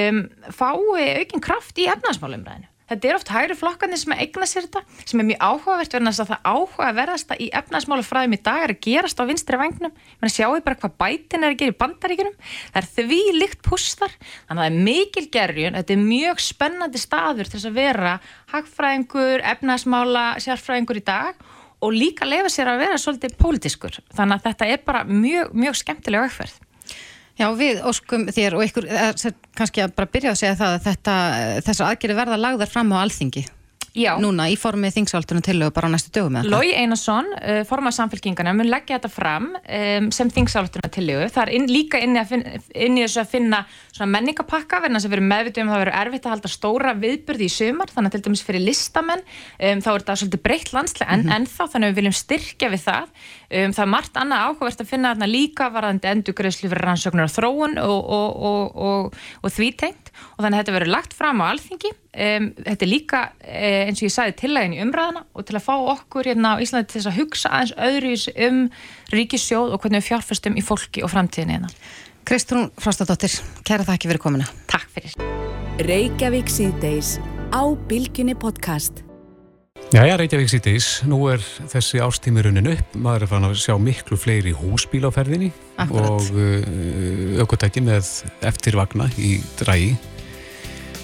[0.00, 2.68] um, fái aukinn kraft í efnaðsmálumræðinu.
[2.92, 6.10] Þetta er oft hægri flokkarnir sem að eigna sér þetta, sem er mjög áhugavert verðan
[6.12, 9.60] að það áhuga að verðast að í efnaðsmálufræðum í dag er að gerast á vinstri
[9.60, 13.62] vagnum menn sjáu bara hvað bætin er að gera í bandaríkunum það er því líkt
[13.64, 17.80] pustar þannig að það er mikil gerjun, þetta er mjög spennandi staður til þess að
[17.80, 18.14] vera
[18.52, 21.48] hagfræðingur, efnaðsmála sérfræðingur í dag
[21.82, 25.80] og líka lefa sér að vera svolítið pólitískur þannig að þetta er bara mjög, mjög
[25.82, 26.60] skemmtilega aukverð
[27.40, 30.86] Já, við óskum þér og ykkur, eh, kannski að bara byrja að segja það að
[30.86, 31.14] þetta,
[31.66, 33.46] þessar aðgerið verða lagðar fram á alþingi.
[33.92, 34.14] Já.
[34.16, 37.98] Núna í formið þingsáltunum til og bara á næstu dögum eða Lói Einarsson, uh, formað
[37.98, 42.22] samfélkingana mun leggja þetta fram um, sem þingsáltunum til það er inn, líka inn í,
[42.30, 43.60] finna, inn í þessu að finna
[44.00, 47.92] menningapakka verðan sem verður meðvitum að það verður erfitt að halda stóra viðbyrði í sumar,
[47.92, 51.28] þannig að til dæmis fyrir listamenn um, þá er þetta svolítið breytt landslega en, mm
[51.28, 51.36] -hmm.
[51.36, 54.80] en þá þannig að við viljum styrkja við það um, það er margt annað áhugavert
[54.80, 59.68] að finna þarna líka varðandi endugreðslu fyrir rannsóknar og þróun og, og, og, og því
[59.76, 60.01] tengt
[60.36, 64.00] og þannig að þetta verður lagt fram á alþingi um, þetta er líka eh, eins
[64.02, 67.00] og ég sagði tillegin í umræðina og til að fá okkur hérna á Íslandi til
[67.00, 68.64] þess að hugsa aðeins öðruvis um
[69.12, 71.72] ríkissjóð og hvernig við fjárfæstum í fólki og framtíðin hérna.
[72.28, 73.34] Kristrún Frostadóttir,
[73.66, 74.46] kæra þakki fyrir komina.
[74.70, 75.16] Takk fyrir.
[79.92, 84.16] Jæja, Reykjavík síðdeis, nú er þessi ástími runin upp, maður er fann að sjá miklu
[84.16, 85.50] fleiri húsbíl á ferðinni
[85.80, 86.08] Akkurat.
[86.08, 88.08] og uh, aukvöldtæki með
[88.48, 89.90] eftirvagna í drægi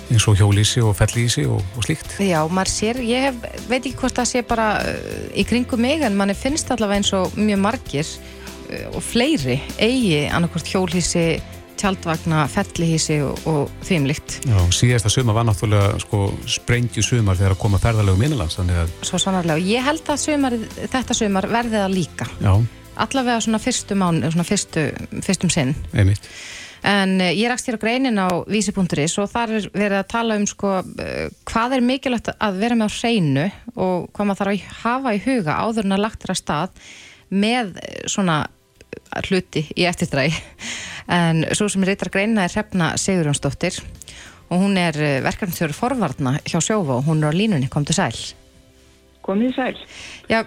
[0.09, 2.15] eins og hjólísi og fellísi og, og slíkt.
[2.25, 6.01] Já, maður sér, ég hef, veit ekki hvort það sé bara uh, í kringum mig
[6.09, 11.27] en manni finnst allavega eins og mjög margir uh, og fleiri eigi annarkvært hjólísi,
[11.79, 14.39] tjaldvagna, fellísi og, og þvímlikt.
[14.49, 16.25] Já, síðasta sumar var náttúrulega sko
[16.59, 18.93] sprengju sumar þegar að koma ferðarlegu minnilands, að...
[19.07, 22.29] Svo sannarlega, ég held að sumar, þetta sumar verði það líka.
[22.43, 22.53] Já.
[22.99, 24.89] Allavega svona fyrstu mánu, svona fyrstu,
[25.23, 25.77] fyrstum sinn.
[25.95, 26.27] Einmitt.
[26.87, 30.37] En eh, ég rakst hér á greinin á vísi.is og þar er verið að tala
[30.39, 34.53] um sko, eh, hvað er mikilvægt að vera með á hreinu og hvað maður þarf
[34.53, 36.85] að hafa í huga áður en að lagt þér að stað
[37.29, 38.39] með eh, svona
[39.29, 40.35] hluti í eftirstræði.
[41.09, 43.79] En svo sem reytar greinina er Hrefna Sigurjónsdóttir
[44.49, 48.17] og hún er verkefnstjóri forvarna hjá Sjófa og hún er á línunni, kom til sæl.
[49.25, 49.77] Komið sæl.
[50.29, 50.43] Já,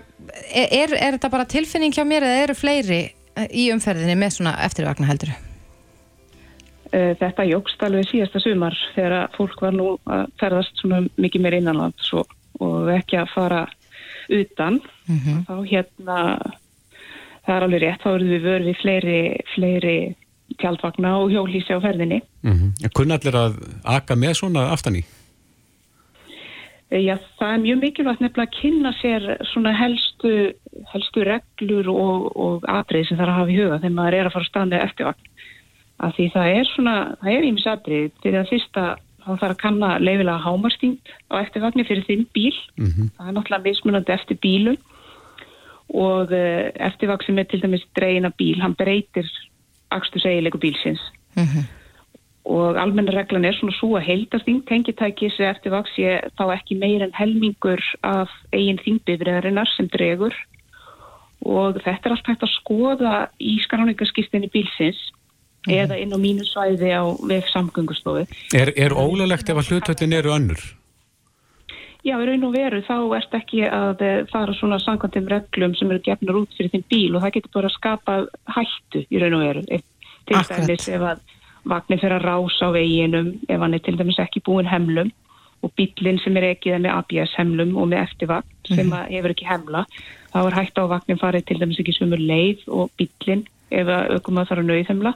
[0.53, 3.01] er, er þetta bara tilfinning hjá mér eða eru fleiri
[3.49, 5.33] í umferðinni með svona eftirvagna heldur?
[6.91, 11.55] Eh, þetta jógst alveg síðasta sumar þegar fólk var nú að ferðast svona mikið meir
[11.61, 13.61] innanlands og, og ekki að fara
[14.31, 15.37] utan mm -hmm.
[15.47, 16.17] þá hérna
[17.45, 19.21] það er alveg rétt, þá erum við vörð við fleiri,
[19.55, 19.95] fleiri
[20.59, 22.91] tjaldvagna og hjólísi á ferðinni mm -hmm.
[22.93, 25.03] Kunna allir að aka með svona aftan í?
[26.91, 30.31] Já, það er mjög mikilvægt nefnilega að kynna sér svona helstu,
[30.91, 34.25] helstu reglur og, og atrið sem það er að hafa í huga þegar maður er
[34.25, 35.29] að fara að standa eftirvagn
[36.01, 38.83] að því það er svona, það er ímisatrið til að fyrsta
[39.21, 43.09] þá þarf að kanna leifilega hámarstingt á eftirvagnir fyrir þinn bíl mm -hmm.
[43.17, 44.75] það er náttúrulega mismunandi eftir bílu
[45.93, 49.27] og uh, eftirvagn sem er til dæmis dreina bíl, hann breytir
[49.91, 51.01] axtu segilegu bílsins
[51.35, 51.65] mm -hmm.
[52.45, 57.13] og almenna reglan er svona svo að heildasting tengitækis eftirvagn sé þá ekki meir en
[57.13, 60.35] helmingur af eigin þingbifriðarinnar sem dregur
[61.45, 64.99] og þetta er allt hægt að skoða í skráningaskistinni bílsins
[65.67, 65.73] mm.
[65.73, 68.25] eða inn á mínu svæði á vef samgöngustofu.
[68.53, 70.61] Er, er ólulegt ef að hlutvöldin eru önnur?
[72.01, 75.91] Já, í raun og veru þá ert ekki að eh, fara svona sangkvæmtum reglum sem
[75.91, 78.15] eru gefnur út fyrir þinn bíl og það getur bara að skapa
[78.55, 79.65] hættu í raun og veru.
[79.69, 81.21] Til dæmis ef að
[81.71, 85.11] vagnir fyrir að rása á veginum, ef hann er til dæmis ekki búin hemlum
[85.61, 89.13] og bílinn sem er ekki það með ABS hemlum og með eftirvagn sem mm.
[89.13, 89.85] hefur ekki hemla,
[90.33, 94.15] þá er hægt á vagnin farið til dæmis ekki svömmur leið og bílinn ef að
[94.17, 95.13] aukum að þarf að nauðhemla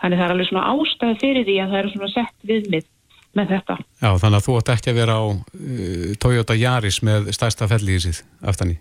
[0.00, 2.88] Þannig það er alveg svona ástæði fyrir því að það eru svona sett viðmið
[3.36, 3.78] með þetta.
[4.02, 8.22] Já, þannig að þú ætti ekki að vera á uh, Toyota Yaris með stærsta fellísið
[8.46, 8.78] aftan í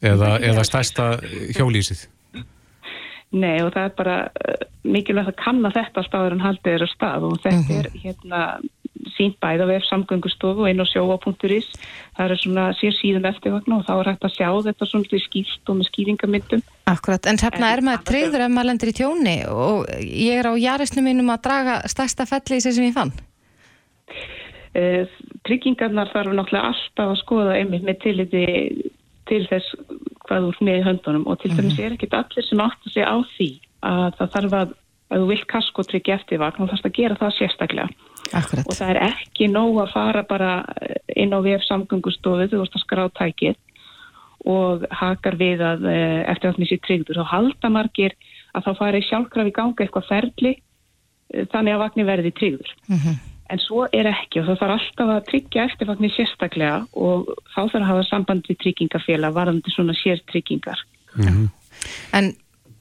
[0.00, 1.12] eða, eða stærsta
[1.56, 2.08] hjólísið.
[3.30, 6.92] Nei og það er bara uh, mikilvægt að kanna þetta spáður en haldið er að
[6.96, 7.80] stað og þetta mm -hmm.
[7.80, 8.42] er hérna
[9.16, 11.68] sínt bæð á vef samgöngustofu og inn á sjóa.is
[12.16, 15.72] það er svona sér síðan eftirvagn og þá er hægt að sjá þetta svona skýrt
[15.72, 19.88] og með skýringamyndum Akkurat, en hérna er maður treyður ef maður lendur í tjóni og
[20.02, 23.29] ég er á jarisnum mínum að draga stærsta fellísi sem ég fann uh,
[25.46, 28.44] Tryggingarnar þarf náttúrulega alltaf að skoða einmitt með tilliti
[29.26, 29.74] til þess
[30.26, 31.86] hvað þú er með í höndunum og til dæmis -hmm.
[31.86, 33.50] er ekkit allir sem átt að segja á því
[33.80, 34.76] að það þarf að
[35.10, 37.88] að þú vilt kaskotryggja eftirvagn og þarfst að gera það sérstaklega
[38.30, 38.66] Akkurat.
[38.68, 40.52] og það er ekki nóg að fara bara
[41.18, 43.58] inn á VF samgöngustofu þú veist að skrá tækið
[44.50, 48.14] og hakar við að eh, eftir að missi tryggdur þá halda margir
[48.54, 52.96] að þá fari sjálfkraf í ganga eitthvað ferli eh, þannig að vagnir verði tryggdur mm
[52.96, 53.18] -hmm.
[53.50, 57.80] En svo er ekki og þá þarf alltaf að tryggja eftirvagnir sérstaklega og þá þarf
[57.80, 60.84] að hafa samband við tryggingafélag varðandi svona sértryggingar
[61.16, 61.48] mm -hmm.
[62.12, 62.34] En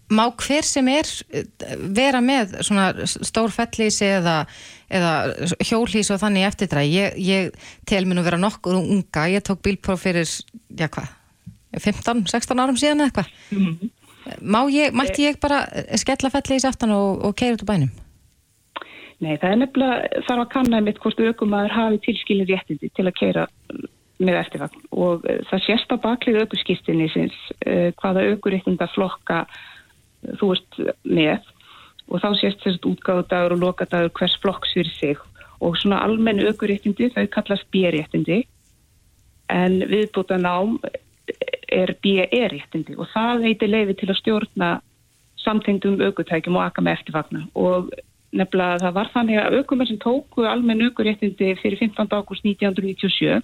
[0.10, 1.46] má hver sem er eh,
[1.78, 4.46] vera með svona stór fellísi eða,
[4.90, 5.14] eða
[5.62, 7.52] hjólísi og þannig eftirdræð ég, ég
[7.86, 10.28] tel mér nú vera nokkur unga ég tók bílpróf fyrir,
[10.70, 11.08] já hvað
[11.78, 13.90] 15-16 árum síðan eða eitthvað mm -hmm.
[14.42, 15.66] Má ég, mætti ég bara
[15.98, 17.90] skella felli í sáttan og, og keira út úr bænum?
[19.20, 23.18] Nei, það er nefnilega þarf að kanna mitt hvort aukumæður hafi tilskilin réttindi til að
[23.20, 23.48] keira
[24.20, 24.86] með eftirvagn.
[24.96, 30.80] Og uh, það sést á baklið aukurskistinni sinns uh, hvaða aukuréttinda flokka uh, þú ert
[31.04, 31.52] með.
[32.10, 35.28] Og þá sést þessast útgáðdagur og lokadagur hvers flokks fyrir sig.
[35.60, 38.46] Og svona almennu aukuréttindi þau kallast B-réttindi.
[39.52, 40.78] En viðbúta nám
[41.70, 44.70] er BE-réttindi og það veitir leiði til að stjórna
[45.40, 47.44] samtengdum aukutækjum og aka með eftirvagna.
[47.60, 47.92] Og
[48.36, 52.10] nefnilega það var þannig að aukumenn sem tóku almenn aukuréttindi fyrir 15.
[52.14, 53.40] ágúst 1997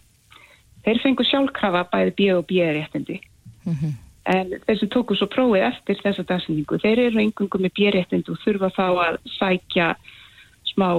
[0.86, 3.96] þeir fengu sjálfkrafa bæði B og B-réttindi mm -hmm.
[4.36, 8.44] en þeir sem tóku svo prófið eftir þessa dagsendingu, þeir eru engungum með B-réttindi og
[8.46, 9.96] þurfa þá að sækja
[10.74, 10.90] smá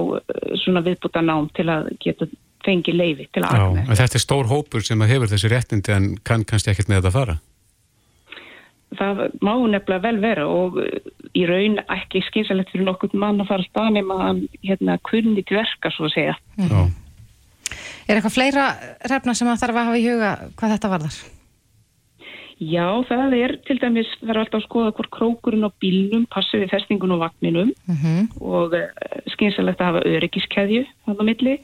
[0.63, 2.27] svona viðbúta nám til að geta
[2.65, 3.95] fengi leiði til að með.
[3.95, 7.19] Þetta er stór hópur sem hefur þessi réttindi en kann kannski ekkert með þetta að
[7.19, 7.37] fara
[8.95, 10.77] það má nefnilega vel vera og
[11.35, 15.43] í raun ekki skynsalegt fyrir nokkur mann að fara að staða nema að hérna, kunni
[15.43, 16.93] dverka svo að segja mm.
[18.07, 18.67] Er eitthvað fleira
[19.11, 21.17] refna sem að þarf að hafa í huga hvað þetta varðar?
[22.57, 26.71] Já, það er til dæmis verður alltaf að skoða hvort krókurinn á bílnum passi við
[26.71, 28.29] festingun og vagninum mm -hmm.
[28.41, 28.87] og uh,
[29.35, 31.57] skynsalegt að hafa öryggiskeðju þannig að milli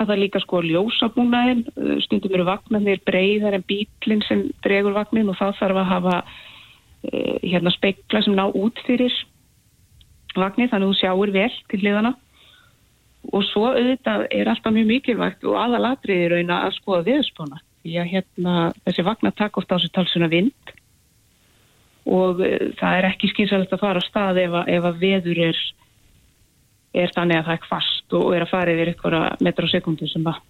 [0.00, 1.62] það er líka að skoða ljósabúnaðin
[2.06, 6.48] stundum eru vagnarnir breyðar en bílinn sem dregur vagnin og þá þarf að hafa Eh,
[7.02, 9.14] hérna speikla sem ná út fyrir
[10.36, 12.12] vagnir þannig að þú sjáur vel til hliðana
[13.32, 18.12] og svo auðvitað er alltaf mjög mikilvægt og aðalatriði raun að skoða viðspóna því að
[18.12, 20.74] hérna þessi vagnar taka oft á sér talsuna vind
[22.10, 25.42] og uh, það er ekki skynsalegt að fara á stað ef að, ef að veður
[25.50, 25.60] er,
[27.04, 30.08] er þannig að það er kvast og er að fara yfir ykkur metra á sekundu
[30.10, 30.40] sem að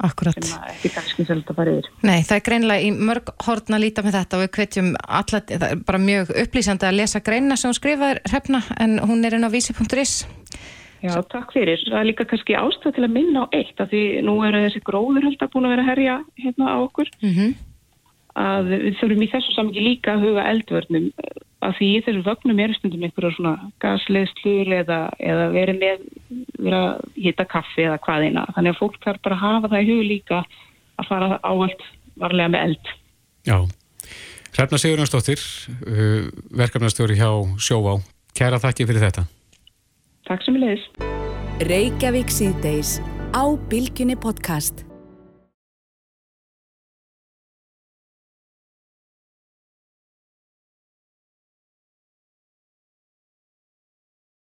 [0.00, 0.36] Akkurat.
[0.40, 1.88] sem ekki kannski selta bara yfir.
[2.02, 5.46] Nei, það er greinlega í mörg hortna að líta með þetta og við kvetjum allar,
[5.50, 9.36] það er bara mjög upplýsandi að lesa greina sem hún skrifaður hefna en hún er
[9.36, 10.14] inn á vísi.is.
[11.00, 11.24] Já, Svo...
[11.32, 11.80] takk fyrir.
[11.88, 14.82] Það er líka kannski ástæð til að minna á eitt að því nú eru þessi
[14.84, 17.12] gróður held að búin að vera að herja hérna á okkur.
[17.22, 17.54] Mm -hmm.
[18.38, 21.08] Að við þurfum í þessu samingi líka að huga eldvörnum.
[21.60, 26.06] Að því í þessu vögnum eru stundum einhverja svona gasleðslur eða, eða verið með
[26.60, 29.90] vera að hita kaffi eða hvaðina þannig að fólk þarf bara að hafa það í
[29.90, 30.40] hug líka
[31.00, 31.84] að fara á allt
[32.20, 32.92] varlega með eld.
[33.48, 33.56] Já,
[34.56, 36.28] Hrefna Sigurðansdóttir uh,
[36.62, 37.30] verkefnastjóri hjá
[37.62, 37.98] Sjóvá.
[38.36, 39.26] Kæra þakki fyrir þetta.
[40.28, 40.86] Takk sem við leiðis
[41.70, 42.98] Reykjavík síðdeis
[43.36, 44.86] á Bilginni podcast